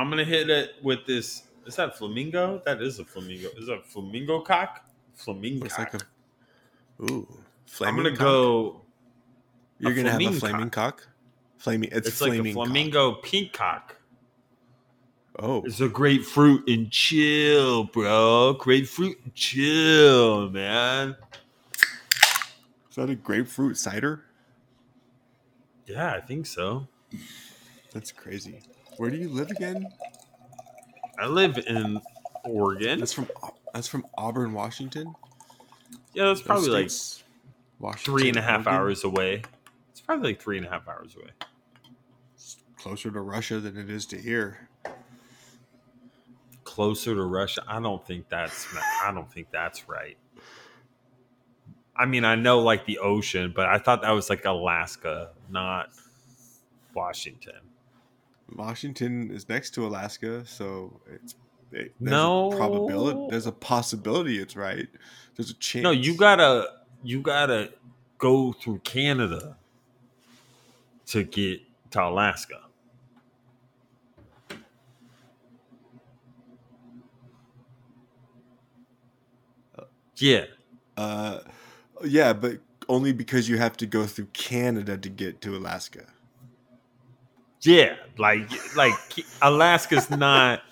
[0.00, 1.42] I'm gonna hit it with this.
[1.66, 2.62] Is that flamingo?
[2.64, 3.50] That is a flamingo.
[3.58, 4.86] Is that a flamingo cock?
[5.14, 5.64] Flamingo.
[5.64, 6.00] Looks like a.
[7.02, 7.28] Ooh.
[7.82, 8.18] I'm gonna cock?
[8.18, 8.80] go.
[9.78, 11.06] You're gonna have a flaming flaming cock?
[11.58, 11.90] Flaming.
[11.92, 12.64] It's, It's, like a flaming cock.
[12.64, 13.96] flamingo pink cock.
[15.38, 15.62] Oh.
[15.64, 18.54] It's a grapefruit and chill, bro.
[18.54, 21.14] Grapefruit and chill, man.
[22.88, 24.24] Is that a grapefruit cider?
[25.86, 26.88] Yeah, I think so.
[27.92, 28.60] That's crazy.
[28.96, 29.88] Where do you live again?
[31.18, 32.00] I live in
[32.44, 32.98] Oregon.
[33.00, 33.28] That's from
[33.74, 35.14] that's from Auburn, Washington.
[36.14, 37.24] Yeah, that's Those probably like states-
[37.78, 38.74] Washington, three and a half Oregon.
[38.74, 39.42] hours away.
[39.90, 41.30] It's probably like three and a half hours away.
[42.76, 44.68] closer to Russia than it is to here.
[46.64, 47.62] Closer to Russia.
[47.68, 48.66] I don't think that's.
[49.04, 50.16] I don't think that's right.
[51.96, 55.90] I mean, I know like the ocean, but I thought that was like Alaska, not
[56.94, 57.60] Washington.
[58.56, 61.34] Washington is next to Alaska, so it's
[61.72, 62.52] it, there's No.
[62.52, 63.26] a probability.
[63.30, 64.88] There's a possibility it's right.
[65.36, 65.84] There's a chance.
[65.84, 66.66] No, you gotta
[67.02, 67.72] you gotta
[68.18, 69.56] go through Canada
[71.06, 71.60] to get
[71.92, 72.60] to Alaska.
[80.16, 80.44] Yeah,
[80.96, 81.40] Uh,
[82.04, 86.04] yeah, but only because you have to go through Canada to get to Alaska.
[87.62, 88.94] Yeah, like like
[89.42, 90.62] Alaska's not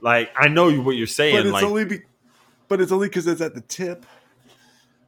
[0.00, 1.36] like I know what you're saying.
[1.36, 2.00] but it's like only be,
[2.68, 4.04] but it's only because it's at the tip.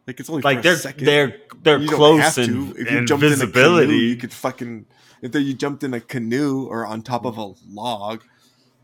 [0.06, 1.06] Like it's only like they're a second.
[1.06, 2.80] they're they're You close in, to.
[2.80, 4.86] If you jumped in a canoe, you could fucking.
[5.22, 8.22] If they- you jumped in a canoe or on top of a log,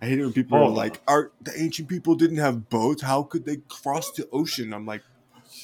[0.00, 0.64] I hate it when people Oh.
[0.64, 3.02] are like, "Are the ancient people didn't have boats?
[3.02, 5.02] How could they cross the ocean?" I'm like,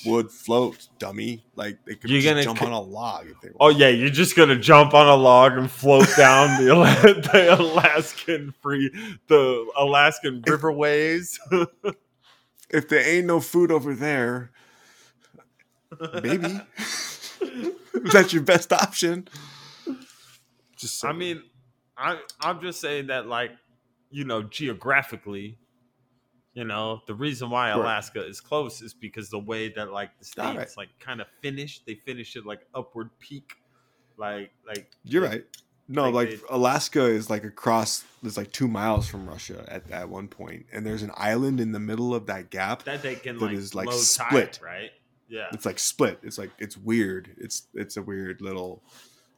[0.07, 1.45] "Wood float, dummy.
[1.55, 3.89] Like they could You're just gonna jump c- on a log if they Oh yeah,
[3.89, 6.75] you're just gonna jump on a log and float down the,
[7.33, 8.91] the Alaskan free
[9.29, 11.39] the Alaskan riverways.
[12.69, 14.51] If there ain't no food over there,
[16.23, 16.61] maybe
[18.13, 19.29] that's your best option.
[20.77, 21.43] Just I mean,
[21.97, 23.53] I I'm just saying that like,
[24.11, 25.59] you know, geographically,
[26.57, 27.79] you know, the reason why Right.
[27.79, 30.77] Alaska is close is because the way that like the states right.
[30.79, 33.53] like kind of finish, they finish it like upward peak,
[34.17, 35.45] like like You're like, right.
[35.87, 38.05] No, like like, Alaska is like across.
[38.25, 41.73] It's like two miles from Russia at, at one point, and there's an island in
[41.73, 42.85] the middle of that gap.
[42.85, 44.55] That they can that like, is, like, split.
[44.55, 44.91] tide, right?
[45.29, 45.49] Yeah.
[45.53, 46.19] It's like split.
[46.23, 47.37] It's like it's weird.
[47.37, 48.83] It's it's a weird little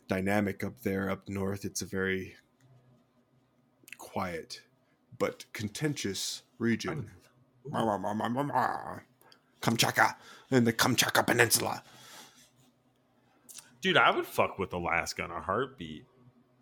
[0.07, 1.65] dynamic up there up north.
[1.65, 2.37] It's a very
[3.99, 4.63] quiet
[5.19, 7.11] but contentious region.
[9.61, 10.15] Kamchatka
[10.51, 11.83] in the Kamchatka Peninsula.
[13.81, 16.05] Dude, I would fuck with Alaska in a heartbeat.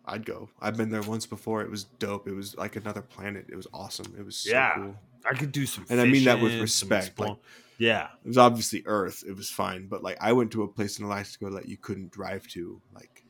[0.05, 0.49] I'd go.
[0.61, 1.61] I've been there once before.
[1.61, 2.27] It was dope.
[2.27, 3.45] It was like another planet.
[3.49, 4.13] It was awesome.
[4.17, 4.75] It was so Yeah.
[4.75, 4.95] cool.
[5.29, 7.37] I could do some And I mean that with respect, like-
[7.77, 8.09] yeah.
[8.23, 9.23] It was obviously Earth.
[9.27, 12.11] It was fine, but like I went to a place in Alaska that you couldn't
[12.11, 12.81] drive to.
[12.93, 13.23] Like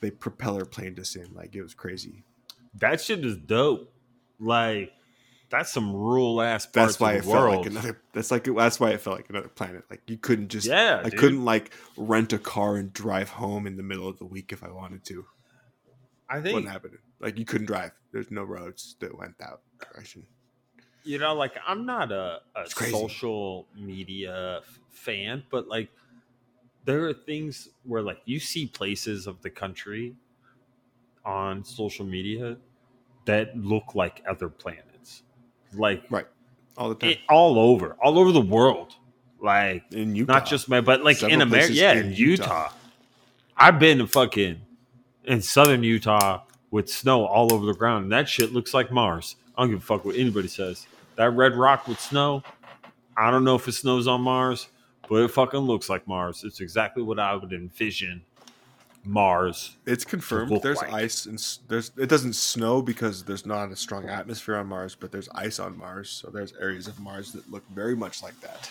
[0.00, 1.34] they propeller planed us in.
[1.34, 2.22] Like it was crazy.
[2.74, 3.91] That shit is dope.
[4.42, 4.92] Like
[5.50, 7.56] that's some rural ass parts That's why of it the felt world.
[7.58, 8.00] like another.
[8.12, 9.84] That's like that's why it felt like another planet.
[9.90, 10.66] Like you couldn't just.
[10.66, 11.18] yeah, I dude.
[11.18, 14.64] couldn't like rent a car and drive home in the middle of the week if
[14.64, 15.24] I wanted to.
[16.28, 16.98] I think Wouldn't happen.
[17.20, 17.92] Like you couldn't drive.
[18.12, 20.24] There's no roads that went that direction.
[21.04, 25.90] you know, like I'm not a, a social media f- fan, but like
[26.84, 30.14] there are things where like you see places of the country
[31.24, 32.56] on social media
[33.24, 35.22] that look like other planets,
[35.74, 36.26] like Right.
[36.76, 38.94] All the time it, all over, all over the world.
[39.40, 40.32] Like in Utah.
[40.32, 42.42] not just my, but like Several in America, yeah, in in Utah.
[42.44, 42.72] Utah.
[43.56, 44.60] I've been to fucking
[45.24, 49.36] in southern Utah with snow all over the ground, and that shit looks like Mars.
[49.56, 50.86] I don't give a fuck what anybody says.
[51.16, 52.42] That red rock with snow,
[53.16, 54.68] I don't know if it snows on Mars,
[55.08, 56.44] but it fucking looks like Mars.
[56.44, 58.22] It's exactly what I would envision
[59.04, 59.76] Mars.
[59.86, 60.60] It's confirmed.
[60.62, 60.92] There's like.
[60.92, 61.38] ice and
[61.68, 65.58] there's it doesn't snow because there's not a strong atmosphere on Mars, but there's ice
[65.58, 66.08] on Mars.
[66.10, 68.70] So there's areas of Mars that look very much like that.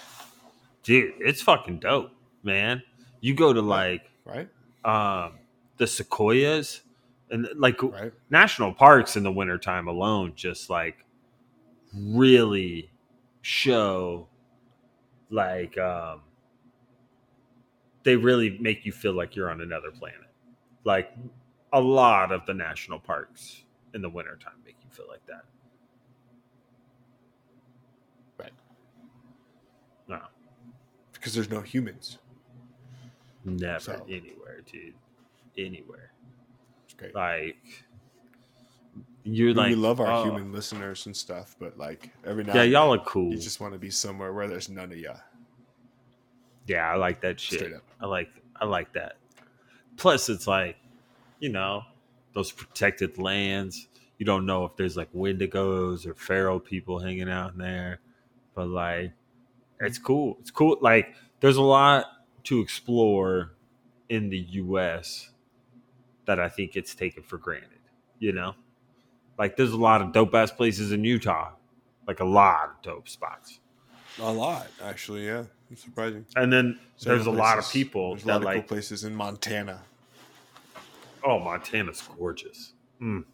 [0.84, 2.12] Dude, it's fucking dope,
[2.44, 2.82] man.
[3.20, 4.48] You go to like Right?
[4.86, 5.34] um
[5.78, 6.82] the sequoias
[7.30, 8.14] and like Right?
[8.30, 11.04] national parks in the wintertime alone just like
[11.94, 12.90] really
[13.42, 14.28] show
[15.30, 16.22] like um
[18.04, 20.28] they really make you feel like you're on another planet
[20.84, 21.12] like
[21.74, 25.46] a lot of the national parks in the wintertime make you feel like that
[28.38, 28.52] Right.
[30.08, 30.20] no
[31.14, 32.18] Because there's no humans.
[33.46, 34.94] never So- anywhere dude
[35.58, 36.12] anywhere
[36.86, 37.14] It's great.
[37.16, 37.86] like
[39.24, 42.56] you're I like we love our oh, human listeners and stuff, but like every now
[42.56, 44.98] yeah and y'all are cool you just want to be somewhere where there's none of
[44.98, 45.16] ya.
[46.68, 47.74] Yeah, I like that shit.
[48.00, 49.18] I like I like that.
[49.98, 50.78] Plus it's like,
[51.40, 51.84] you know,
[52.34, 53.88] those protected lands.
[54.18, 58.00] You don't know if there's like wendigos or pharaoh people hanging out in there.
[58.54, 59.14] But like
[59.80, 60.38] it's cool.
[60.40, 60.78] It's cool.
[60.82, 62.06] Like there's a lot
[62.44, 63.54] to explore
[64.10, 65.30] in the US
[66.26, 67.80] that I think it's taken for granted,
[68.20, 68.54] you know?
[69.40, 71.54] Like there's a lot of dope ass places in Utah.
[72.08, 73.61] Like a lot of dope spots.
[74.20, 75.26] A lot, actually.
[75.26, 76.26] Yeah, it's surprising.
[76.36, 79.04] And then there's a lot of people There's a that lot of like cool places
[79.04, 79.82] in Montana.
[81.24, 82.74] Oh, Montana's gorgeous.
[83.02, 83.26] Mm.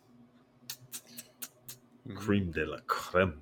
[2.08, 2.16] Mhm.
[2.16, 3.42] Cream de la creme.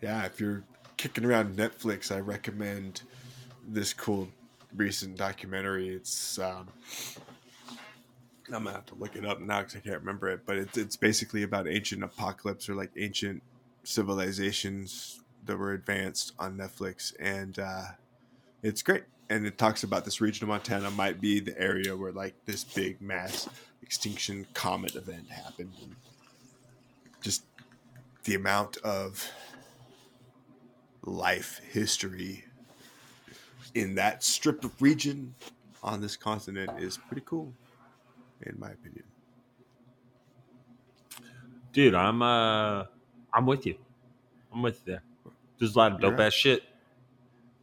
[0.00, 0.64] Yeah, if you're
[0.96, 3.02] kicking around Netflix, I recommend
[3.66, 4.28] this cool
[4.76, 5.88] recent documentary.
[5.88, 6.68] It's um,
[8.48, 10.76] I'm gonna have to look it up now because I can't remember it, but it's
[10.76, 13.42] it's basically about ancient apocalypse or like ancient
[13.84, 17.84] civilizations that were advanced on Netflix, and uh,
[18.62, 19.04] it's great.
[19.30, 22.64] And it talks about this region of Montana might be the area where like this
[22.64, 23.48] big mass
[23.82, 25.96] extinction comet event happened, and
[27.22, 27.44] just
[28.24, 29.30] the amount of
[31.04, 32.44] life history
[33.74, 35.34] in that strip of region
[35.82, 37.52] on this continent is pretty cool.
[38.42, 39.04] in my opinion.
[41.72, 42.84] Dude, I'm uh
[43.34, 43.76] I'm with you.
[44.52, 45.02] I'm with you there.
[45.58, 46.26] There's a lot of dope right.
[46.26, 46.62] ass shit.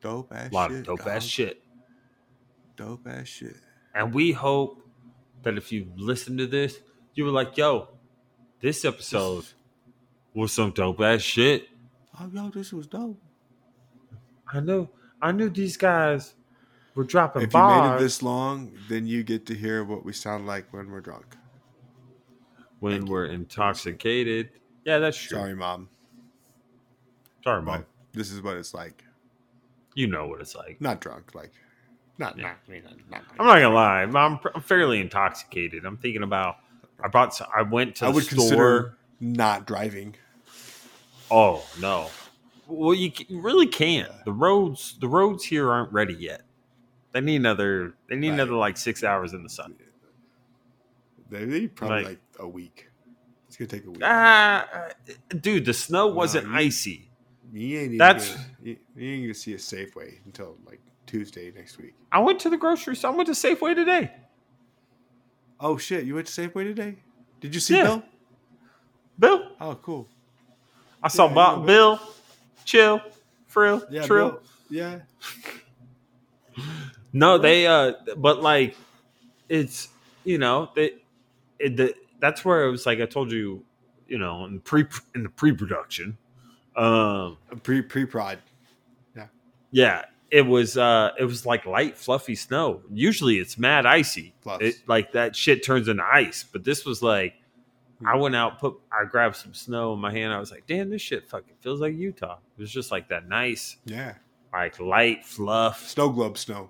[0.01, 0.51] Dope ass shit.
[0.51, 0.79] A lot shit.
[0.79, 1.07] of dope dog.
[1.07, 1.63] ass shit.
[2.75, 3.55] Dope ass shit.
[3.93, 4.81] And we hope
[5.43, 6.79] that if you listen to this,
[7.13, 7.89] you were like, yo,
[8.59, 9.45] this episode
[10.33, 11.67] was some dope ass shit.
[12.19, 13.19] Oh, yo, this was dope.
[14.53, 14.89] I knew
[15.21, 16.33] I knew these guys
[16.95, 20.13] were dropping If you made it this long, then you get to hear what we
[20.13, 21.37] sound like when we're drunk.
[22.79, 24.49] when Thank we're intoxicated.
[24.85, 25.37] Yeah, that's true.
[25.37, 25.89] Sorry, mom,
[27.43, 27.79] Sorry, mom.
[27.81, 29.03] but this is what it's like.
[29.95, 30.79] You know what it's like.
[30.81, 31.51] Not drunk, like
[32.17, 32.43] not Yeah.
[32.43, 34.01] not, I mean, not, not I'm not gonna lie.
[34.03, 35.85] I'm, I'm, fairly intoxicated.
[35.85, 36.57] I'm thinking about.
[37.03, 37.33] I bought.
[37.33, 38.37] some- I went to I the would store.
[38.37, 40.15] consider not driving.
[41.29, 42.09] Oh no.
[42.67, 44.11] Well, you you really can't.
[44.25, 44.97] The roads.
[45.01, 46.43] The roads here aren't ready yet.
[47.11, 47.95] They need another.
[48.07, 48.33] They need Right.
[48.35, 49.75] another like six hours in the sun.
[51.29, 52.87] They need probably Like- like, a week.
[53.61, 54.01] Gonna take a week.
[54.03, 54.67] Ah,
[55.39, 57.07] dude, the snow wasn't you- icy.
[57.53, 61.51] you ain't even that's- gonna, you, you ain't gonna see a Safeway until like Tuesday
[61.55, 61.93] next week.
[62.11, 63.11] I went to the grocery store.
[63.11, 64.11] I went to Safeway today.
[65.59, 66.05] Oh shit!
[66.05, 66.95] You went to Safeway today?
[67.39, 67.83] Did you see Yeah.
[67.83, 68.03] Bill?
[69.19, 70.07] Bill, Oh, cool.
[71.03, 71.99] I saw Bob, yeah, Bill,
[72.65, 73.01] Chill,
[73.45, 74.29] Frill, Yeah, Trill.
[74.31, 74.41] Bill.
[74.71, 74.99] Yeah.
[77.13, 78.75] No, they uh but like
[79.49, 79.89] it's
[80.23, 80.93] you know, they
[81.59, 83.63] it, the that's where it was like I told you,
[84.07, 86.17] you know, in pre in the pre-production.
[86.75, 88.39] Um Pre pre prod.
[89.15, 89.27] yeah,
[89.71, 90.05] yeah.
[90.29, 92.81] it was uh it was like light fluffy snow.
[92.89, 94.33] Usually it's mad icy.
[94.61, 97.33] It like that shit turns into ice, but this was like
[98.05, 100.33] I went out, put I grabbed some snow in my hand.
[100.33, 103.27] I was like, "Damn, this shit fucking feels like Utah." It was just like that
[103.27, 104.13] nice, Yeah.
[104.51, 105.87] like light fluff.
[105.87, 106.69] Snow globe snow.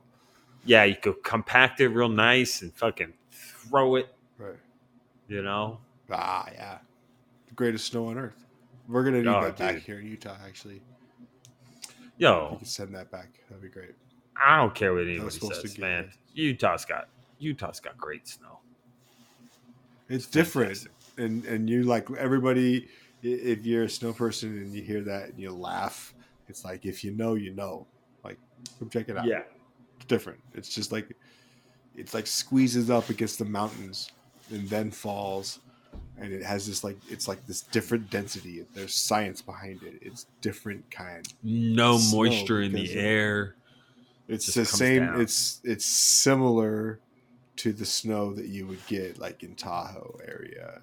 [0.66, 4.14] Yeah, you could compact it real nice and fucking throw it.
[4.38, 4.58] Right.
[5.32, 5.80] You know,
[6.12, 6.80] Ah, yeah.
[7.48, 8.46] The greatest snow on earth.
[8.90, 10.36] We're gonna need Oh, that back here in Utah.
[10.46, 10.82] Actually,
[12.18, 13.30] Yo, you yo, can send that back.
[13.48, 13.96] That'd be great.
[14.36, 16.04] I don't care what anybody supposed says, man.
[16.06, 16.10] it.
[16.34, 17.08] Utah's got
[17.40, 18.60] Utah's got great snow.
[20.10, 20.92] It's different, Fantastic.
[21.18, 22.90] and and you like everybody.
[23.24, 26.14] If you're a snow person and you hear that and you laugh,
[26.50, 27.88] it's like if you know, you know.
[28.26, 28.38] Like,
[28.80, 29.26] come check it out.
[29.26, 29.44] Yeah,
[29.96, 30.40] it's different.
[30.56, 31.16] It's just like
[31.96, 34.12] it's like squeezes up against the mountains
[34.52, 35.60] and then falls,
[36.18, 38.66] and it has this like it's like this different density.
[38.74, 40.00] There's science behind it.
[40.02, 41.28] It's different kind.
[41.44, 43.56] no moisture in the air.
[44.28, 45.06] It's Just the same.
[45.06, 45.22] down.
[45.22, 47.00] It's it's similar
[47.58, 50.82] to the snow that you would get like in Tahoe area,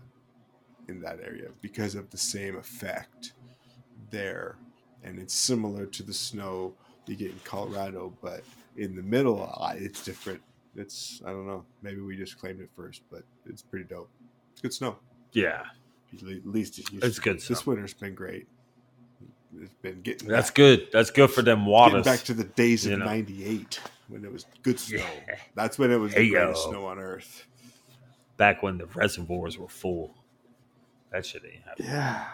[0.89, 3.33] in that area because of the same effect
[4.11, 4.57] there,
[5.03, 6.75] and it's similar to the snow
[7.09, 8.45] you get in Colorado, but
[8.77, 10.41] in the middle, uh, it's different.
[10.77, 11.65] It's I don't know.
[11.83, 14.11] Maybe we just claimed it first, but it's pretty dope.
[14.53, 14.97] It's good snow.
[15.33, 15.65] Yeah,
[16.15, 17.55] At least it used It's good snow.
[17.55, 18.47] This winter's been great.
[19.61, 20.89] It's been getting that's back, good.
[20.93, 22.05] That's good for them waters.
[22.05, 24.99] back to the days of '98 when it was good snow.
[25.27, 25.37] Yeah.
[25.55, 26.71] That's when it was Hey, the greatest yo.
[26.71, 27.47] snow on earth.
[28.37, 30.15] Back when the reservoirs were full.
[31.11, 31.89] That shit ain't happening.
[31.91, 32.25] Yeah.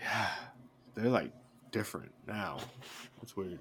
[0.00, 0.28] Yeah.
[0.94, 1.32] They're like
[1.70, 2.58] different now.
[3.22, 3.58] It's weird.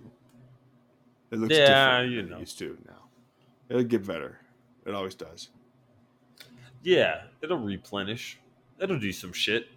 [1.31, 2.39] It looks Yeah, different you know.
[2.39, 3.03] used to now.
[3.69, 4.39] It'll get better.
[4.85, 5.49] It always does.
[6.83, 8.39] Yeah, it'll replenish.
[8.79, 9.67] It'll do some shit.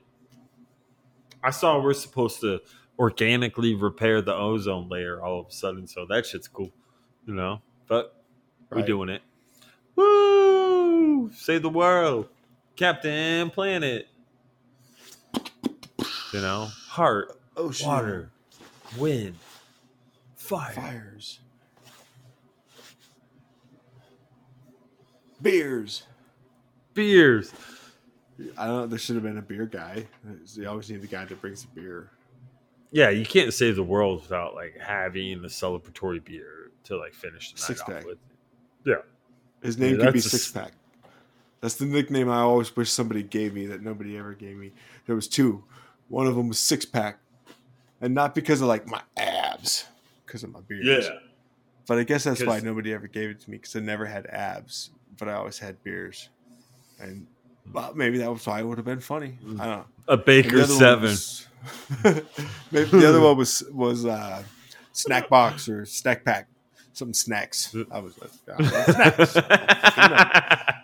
[1.43, 2.61] I saw we're supposed to
[2.99, 6.71] organically repair the ozone layer all of a sudden, so that shit's cool.
[7.27, 7.61] You know?
[7.87, 8.23] But
[8.71, 9.23] we're doing it.
[9.95, 11.31] Woo!
[11.35, 12.29] Save the world.
[12.77, 14.09] Captain Planet.
[16.33, 16.69] You know?
[16.89, 17.87] Heart, Ocean.
[17.87, 18.31] water,
[18.99, 19.37] wind,
[20.35, 20.73] fire.
[20.73, 21.41] Fires.
[25.45, 26.03] Beers.
[26.95, 27.53] beers.
[28.59, 28.87] I don't know.
[28.87, 30.07] There should have been a beer guy.
[30.55, 32.11] You always need the guy that brings the beer.
[32.91, 37.53] Yeah, you can't save the world without like having the celebratory beer to like finish
[37.53, 38.05] the night Six off pack.
[38.07, 38.19] with.
[38.85, 38.97] Yeah,
[39.63, 40.73] his name could be six pack.
[41.61, 44.73] That's the nickname I always wish somebody gave me that nobody ever gave me.
[45.07, 45.65] There was two.
[46.09, 47.19] One of them was Six Pack,
[48.01, 49.87] and not because of like my abs,
[50.27, 51.07] because of my beers.
[51.07, 51.19] Yeah.
[51.87, 54.27] But I guess that's why nobody ever gave it to me because I never had
[54.27, 56.29] abs, but I always had beers,
[57.01, 57.27] and
[57.73, 59.39] well, maybe that was why it would have been funny.
[59.45, 59.85] I don't know.
[60.09, 61.03] a Baker Seven.
[61.11, 61.47] was-
[62.05, 64.43] maybe the other one was was uh,
[64.93, 66.47] snack box or snack pack,
[66.93, 67.75] some snacks.
[67.91, 68.31] I was like,
[68.87, 69.35] snacks.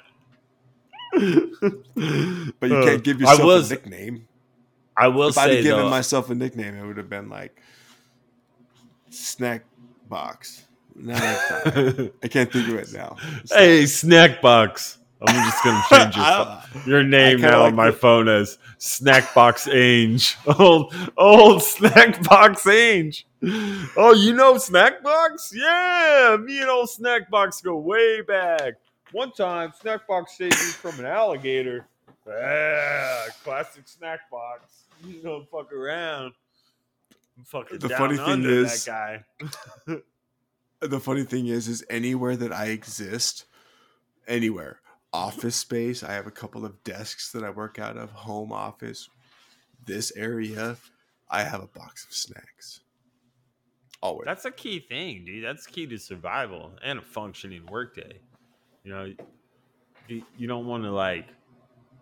[1.13, 4.27] But you can't give yourself was- a nickname.
[4.97, 7.61] I will If I'd have given though, myself a nickname, it would have been like
[9.09, 9.65] snack
[10.09, 10.67] box.
[11.03, 11.15] No.
[12.23, 13.17] I can't think of it now.
[13.43, 14.99] It's hey, snack box.
[15.23, 19.71] I'm just gonna change your I- your name now like on my phone as Snackbox
[19.75, 20.37] Ange.
[20.59, 23.27] Old old Snackbox Ange.
[23.97, 25.53] Oh, you know Snackbox?
[25.53, 28.75] Yeah, me and old Snackbox go way back.
[29.13, 31.87] One time, Snackbox saved me from an alligator.
[32.27, 34.61] Yeah, classic Snackbox.
[35.05, 36.33] You don't fuck around.
[37.37, 39.23] I'm fucking The funny thing is- that
[39.87, 39.97] guy.
[40.81, 43.45] The funny thing is is anywhere that i exist
[44.27, 44.81] anywhere
[45.13, 49.09] office space i have a couple of desks that i work out of home office
[49.85, 50.77] this area
[51.29, 52.81] i have a box of snacks
[54.03, 55.45] always That's a key thing, dude.
[55.45, 58.21] That's key to survival and a functioning workday.
[58.85, 59.15] You know,
[60.09, 61.27] you, don't want to like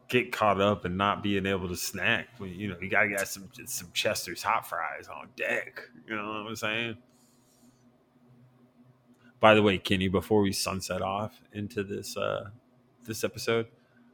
[0.08, 2.28] get caught up and not being able to snack.
[2.38, 5.80] When, you know, you gotta get some some Chester's hot fries on deck.
[6.08, 6.96] You know what I'm saying?
[9.40, 12.50] By the way, Kenny, before we sunset off into this uh
[13.04, 13.66] this episode,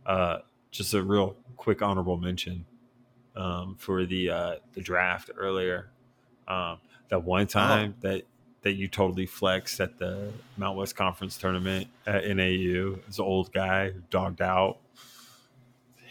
[0.06, 0.38] uh
[0.70, 2.66] just a real quick honorable mention
[3.36, 5.90] um for the uh the draft earlier.
[6.46, 6.78] Um
[7.08, 8.24] that one time that
[8.62, 12.96] that you totally flexed at the Mount West Conference tournament at NAU.
[13.06, 14.78] This old guy who dogged out,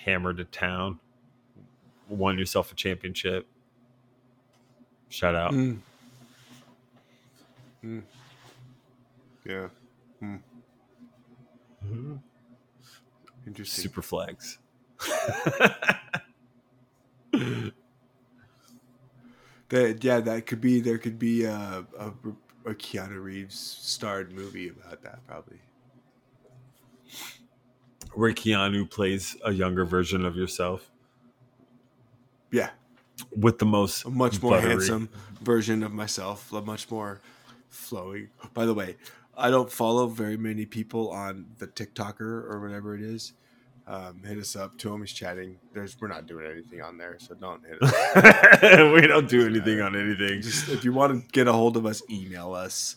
[0.05, 0.99] hammered to town,
[2.07, 3.47] won yourself a championship.
[5.09, 5.51] Shout out.
[5.51, 5.79] Mm.
[7.83, 8.03] Mm.
[9.45, 9.67] Yeah.
[10.21, 12.19] Mm.
[13.45, 13.83] interesting.
[13.83, 14.59] Super flags.
[19.69, 22.11] that yeah that could be there could be a, a,
[22.65, 25.59] a keanu reeves starred movie about that probably.
[28.13, 30.91] Where Keanu plays a younger version of yourself?
[32.51, 32.69] Yeah.
[33.35, 35.09] With the most a much more buttery- handsome
[35.41, 37.21] version of myself, a much more
[37.69, 38.29] flowing.
[38.53, 38.97] By the way,
[39.37, 43.33] I don't follow very many people on the TikToker or whatever it is.
[43.85, 44.77] Um, hit us up.
[44.77, 45.57] Two homies chatting.
[45.73, 48.93] There's we're not doing anything on there, so don't hit us.
[48.93, 50.41] we don't do anything on anything.
[50.41, 52.95] Just if you want to get a hold of us, email us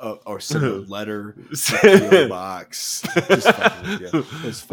[0.00, 1.36] uh, or send a letter.
[1.80, 3.02] PO box.
[3.28, 4.26] Just fucking with you.
[4.44, 4.66] It's.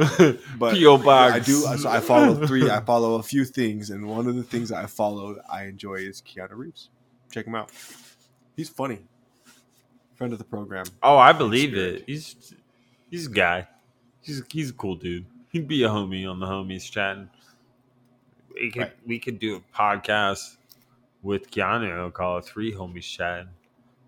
[0.57, 0.97] But P.O.
[0.99, 1.33] box.
[1.35, 1.77] I do.
[1.77, 2.69] So I follow three.
[2.69, 6.21] I follow a few things, and one of the things I follow, I enjoy is
[6.21, 6.89] Keanu Reeves.
[7.31, 7.71] Check him out.
[8.55, 8.99] He's funny.
[10.15, 10.85] Friend of the program.
[11.03, 11.95] Oh, I believe Spirit.
[11.95, 12.03] it.
[12.07, 12.53] He's
[13.11, 13.67] he's a guy.
[14.21, 15.25] He's he's a cool dude.
[15.49, 17.29] He'd be a homie on the homies chatting.
[18.53, 18.93] We could Right.
[19.05, 20.57] we could do a podcast
[21.21, 22.11] with Keanu.
[22.13, 23.49] Call it three homies chatting,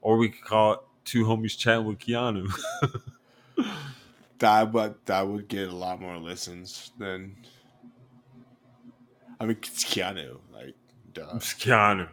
[0.01, 2.49] or we could call it two homies chatting with Keanu.
[4.39, 7.35] That but that would get a lot more listens than.
[9.39, 10.37] I mean, it's Keanu.
[10.53, 10.75] Like,
[11.11, 11.25] duh.
[11.35, 12.07] It's Keanu,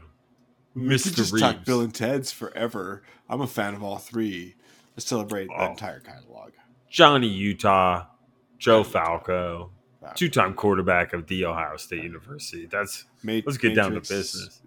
[0.75, 1.15] We Mr.
[1.15, 1.43] just Reeves.
[1.43, 3.03] talk Bill and Ted's forever.
[3.29, 4.55] I'm a fan of all three.
[4.97, 5.71] Let's celebrate the Oh.
[5.71, 6.53] entire catalog.
[6.91, 8.07] Johnny Utah,
[8.59, 8.93] Joe Johnny.
[8.93, 9.71] Falco,
[10.15, 12.67] two-time quarterback of the Ohio State University.
[12.67, 14.61] That's Ma- Let's get down to business.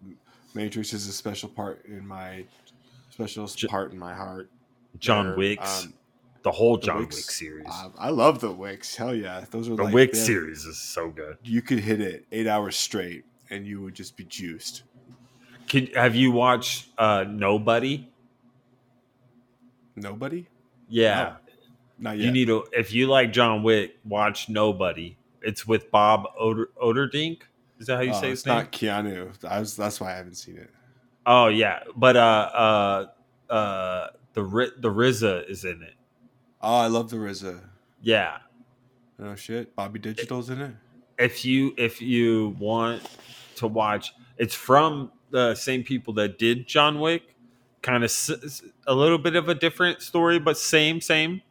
[0.53, 2.45] Matrix is a special part in my
[3.09, 4.49] special J- part in my heart.
[4.99, 5.83] John There, Wicks.
[5.85, 5.93] um,
[6.43, 7.67] the whole the John Wicks, Wick series.
[7.69, 8.95] I, I love the Wicks.
[8.95, 11.37] Hell yeah, those are the like Wick series is so good.
[11.43, 14.83] You could hit it eight hours straight, and you would just be juiced.
[15.67, 18.09] Can, have you watched uh, Nobody?
[19.95, 20.47] Nobody?
[20.89, 21.35] Yeah,
[21.99, 22.25] Not yet.
[22.25, 22.65] you need to.
[22.71, 25.17] If you like John Wick, watch Nobody.
[25.41, 27.41] It's with Bob Oder, Oderdink.
[27.79, 28.55] Is that how you Oh, say his it's name?
[28.55, 29.43] not Keanu.
[29.45, 30.69] I was, that's why I haven't seen it.
[31.25, 32.49] Oh yeah, but uh,
[33.49, 34.43] uh, uh, the
[34.79, 35.93] the RZA is in it.
[36.61, 37.59] Oh, I love the RZA.
[38.01, 38.37] Yeah,
[39.21, 40.71] Oh shit, Bobby Digital's in it.
[41.17, 43.01] if you if you want
[43.55, 47.35] to watch, it's from the same people that did John Wick.
[47.81, 51.41] Kind of s- a little bit of a different story, but same same.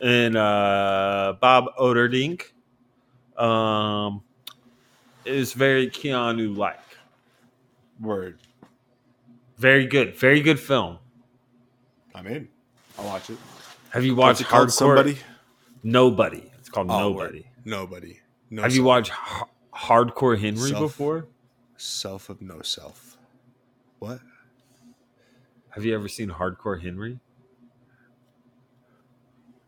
[0.00, 2.52] And uh, Bob Oderdink
[3.36, 4.22] um,
[5.24, 6.78] is very Keanu like.
[8.00, 8.38] Word.
[9.58, 10.98] Very good, very good film.
[12.14, 12.48] I'm in.
[12.98, 13.36] I'll watch it.
[13.90, 14.68] Have you watched called?
[14.68, 14.72] Hardcore?
[14.72, 15.18] Somebody.
[15.82, 16.50] Nobody.
[16.58, 17.46] It's called Oh, Nobody.
[17.64, 18.20] Nobody.
[18.50, 18.62] No.
[18.62, 19.42] Have you watched H-
[19.74, 20.80] Hardcore Henry Self.
[20.80, 21.26] before?
[21.76, 23.09] Self of No Self?
[24.00, 24.18] What?
[25.70, 27.20] Have you ever seen Hardcore Henry?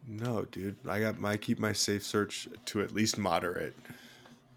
[0.08, 0.76] No, dude.
[0.88, 3.76] I got my keep my safe search to at least moderate.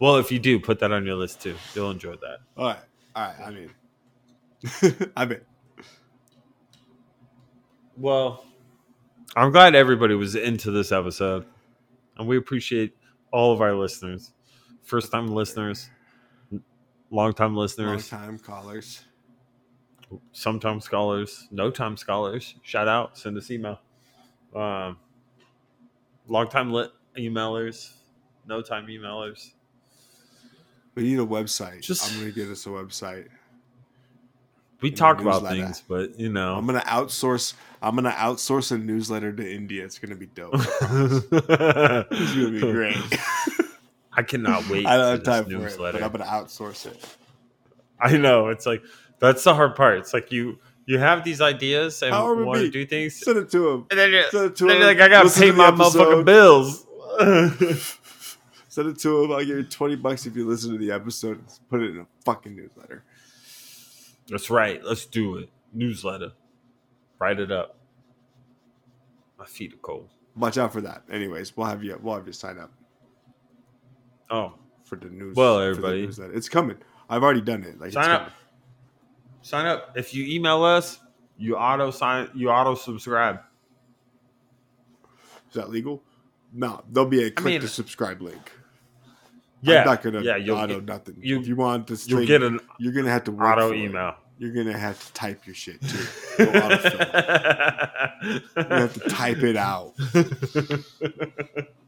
[0.00, 1.54] well, if you do, put that on your list too.
[1.74, 2.38] You'll enjoy that.
[2.56, 2.78] All right.
[3.14, 3.40] All right.
[3.44, 3.70] I mean.
[5.16, 5.40] I'm in.
[7.96, 8.44] Well,
[9.34, 11.46] I'm glad everybody was into this episode,
[12.16, 12.96] and we appreciate
[13.32, 14.32] all of our listeners,
[14.82, 15.90] first time listeners,
[17.10, 19.04] long time Long listeners, time callers.
[20.32, 22.54] Sometimes scholars, no time scholars.
[22.62, 23.80] Shout out, send us email.
[24.54, 24.98] Um,
[26.28, 27.92] long time lit emailers,
[28.46, 29.50] no time emailers.
[30.94, 31.82] We need a website.
[31.82, 33.28] Just- I'm gonna get us a website.
[34.82, 37.54] We In a talk about things, but you know, I'm gonna outsource.
[37.82, 39.84] I'm gonna outsource a newsletter to India.
[39.84, 40.54] It's gonna be dope.
[40.90, 42.96] It's gonna be great.
[44.16, 44.86] I cannot wait.
[44.86, 45.98] I don't for have time this for it, newsletter.
[45.98, 47.16] but I'm gonna outsource it.
[48.00, 48.82] I know it's like
[49.18, 49.98] that's the hard part.
[49.98, 53.50] It's like you you have these ideas and However want to do things, Send it
[53.50, 53.86] to him.
[53.90, 54.82] and then you're, Send it to then him.
[54.82, 56.24] you're like, I gotta Listen pay to my episode.
[56.24, 56.86] motherfucking bills.
[58.68, 59.32] Send it to him.
[59.32, 61.42] I'll give you 20 bucks if you listen to the episode.
[61.70, 63.04] Put it in a fucking newsletter.
[64.28, 64.84] That's right.
[64.84, 65.48] Let's do it.
[65.72, 66.32] Newsletter.
[67.18, 67.76] Write it up.
[69.38, 70.08] My feet are cold.
[70.36, 71.02] Watch out for that.
[71.10, 71.98] Anyways, we'll have you.
[72.02, 72.70] We'll have you sign up
[74.30, 74.54] Oh,
[74.84, 75.36] for the news.
[75.36, 76.02] Well, everybody.
[76.06, 76.32] newsletter.
[76.32, 76.76] it's coming.
[77.08, 77.80] I've already done it.
[77.80, 78.20] Like, sign up.
[78.22, 78.32] coming.
[79.42, 79.92] Sign up.
[79.96, 80.98] If you email us,
[81.38, 82.28] you auto sign.
[82.34, 83.40] You auto subscribe.
[85.48, 86.02] Is that legal?
[86.52, 88.52] No, there'll be a click mean- to subscribe link.
[89.62, 90.36] Yeah, I'm not gonna yeah.
[90.36, 91.16] You'll auto get, nothing.
[91.20, 93.74] you- if you want this, you'll link, get an you're gonna have to auto for
[93.74, 93.78] it.
[93.80, 94.14] email.
[94.38, 96.06] You're gonna have to type your shit too.
[96.38, 96.46] You
[98.68, 99.94] have to type it out,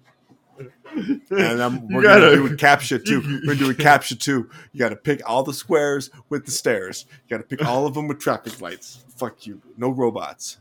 [1.31, 3.41] and I'm, we're gotta- gonna do a captcha too.
[3.47, 4.49] We're doing captcha too.
[4.73, 7.07] You got to pick all the squares with the stairs.
[7.29, 9.05] You got to pick all of them with traffic lights.
[9.17, 9.61] Fuck you.
[9.77, 10.59] No robots.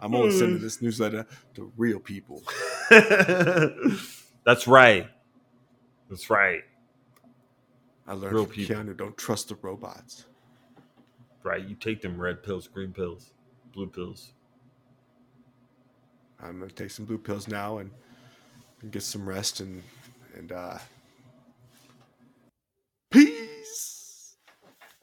[0.00, 2.42] I'm only sending this newsletter to real people.
[2.90, 5.08] That's right.
[6.08, 6.62] That's right.
[8.06, 8.76] I learned Real from people.
[8.76, 8.96] Keanu.
[8.96, 10.24] Don't trust the robots.
[11.42, 11.62] Right.
[11.68, 13.32] You take them red pills, green pills,
[13.72, 14.32] blue pills.
[16.42, 17.90] I'm gonna take some blue pills now and
[18.90, 19.82] get some rest and
[20.36, 20.78] and uh,